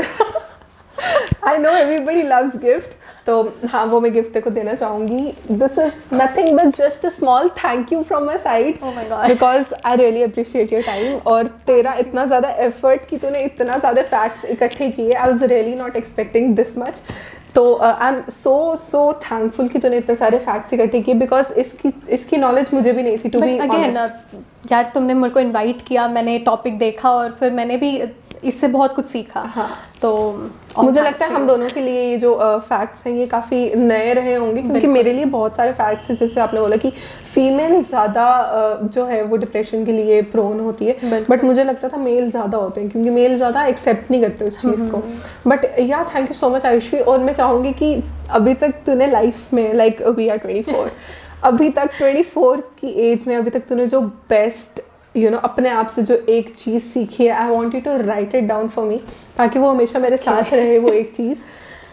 [1.47, 2.89] I know everybody loves gift
[3.25, 7.49] तो हाँ वो मैं गिफ्ट को देना चाहूँगी। This is nothing but just a small
[7.57, 8.79] thank you from my side.
[9.27, 14.01] Because I really appreciate your time और तेरा इतना ज़्यादा एफर्ट कि तूने इतना ज़्यादा
[14.03, 17.01] फैक्ट्स इकट्ठे किए। I was really not expecting this much
[17.55, 21.91] तो I am so so thankful कि तूने इतने सारे फैक्ट्स इकट्ठे किए बिकॉज़ इसकी
[22.09, 23.97] इसकी नॉलेज मुझे भी नहीं थी टू बी अगेन
[24.71, 27.97] यार तुमने मेरे को इनवाइट किया मैंने टॉपिक देखा और फिर मैंने भी
[28.43, 29.69] इससे बहुत कुछ सीखा। हाँ।
[30.01, 30.11] तो
[30.77, 34.33] मुझे लगता है हम दोनों के लिए ये जो फैक्ट्स हैं ये काफ़ी नए रहे
[34.35, 36.91] होंगे क्योंकि मेरे लिए बहुत सारे फैक्ट्स हैं जैसे आपने बोला कि
[37.33, 38.27] फीमेल ज़्यादा
[38.85, 42.57] जो है वो डिप्रेशन के लिए प्रोन होती है। बट मुझे लगता था मेल ज़्यादा
[42.57, 45.03] होते हैं क्योंकि मेल ज़्यादा एक्सेप्ट नहीं करते उस चीज़ को।
[45.49, 47.95] But yeah thank you so much Ayushi और मैं चाहूँगी कि
[48.31, 50.91] अभी तक तूने लाइफ में like we are twenty four
[51.43, 54.81] अभी तक ट्वेंटी फोर की एज में अभी तक तूने जो बेस्ट
[55.15, 58.35] यू नो अपने आप से जो एक चीज़ सीखी है I want you to write
[58.35, 58.97] it down for me
[59.37, 61.37] ताकि वो हमेशा मेरे साथ रहे वो एक चीज़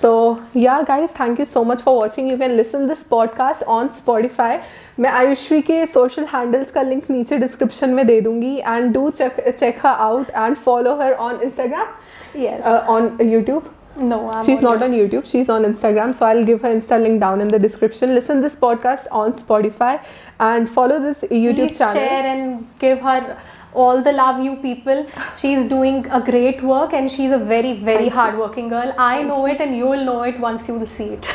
[0.02, 0.10] so
[0.56, 4.58] yeah guys thank you so much for watching you can listen this podcast on Spotify
[5.00, 9.40] मैं आयुष्वी के सोशल हैंडल्स का लिंक नीचे डिस्क्रिप्शन में दे दूँगी and do check
[9.48, 14.92] check her out and follow her on Instagram on YouTube no I'm she's not on
[14.92, 15.26] YouTube.
[15.26, 16.14] She's on Instagram.
[16.14, 18.14] So I'll give her Insta link down in the description.
[18.14, 20.00] Listen this podcast on Spotify
[20.40, 21.94] and follow this YouTube Please channel.
[21.94, 23.38] share and give her
[23.74, 28.08] all the love you people she's doing a great work and she's a very very
[28.08, 31.04] hard working girl i know it and you will know it once you will see
[31.18, 31.26] it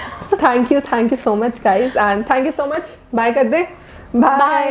[0.43, 2.85] thank you, thank you so much, guys, and thank you so much.
[3.11, 3.67] Bye, Kadde.
[4.13, 4.19] Bye.
[4.19, 4.69] Bye.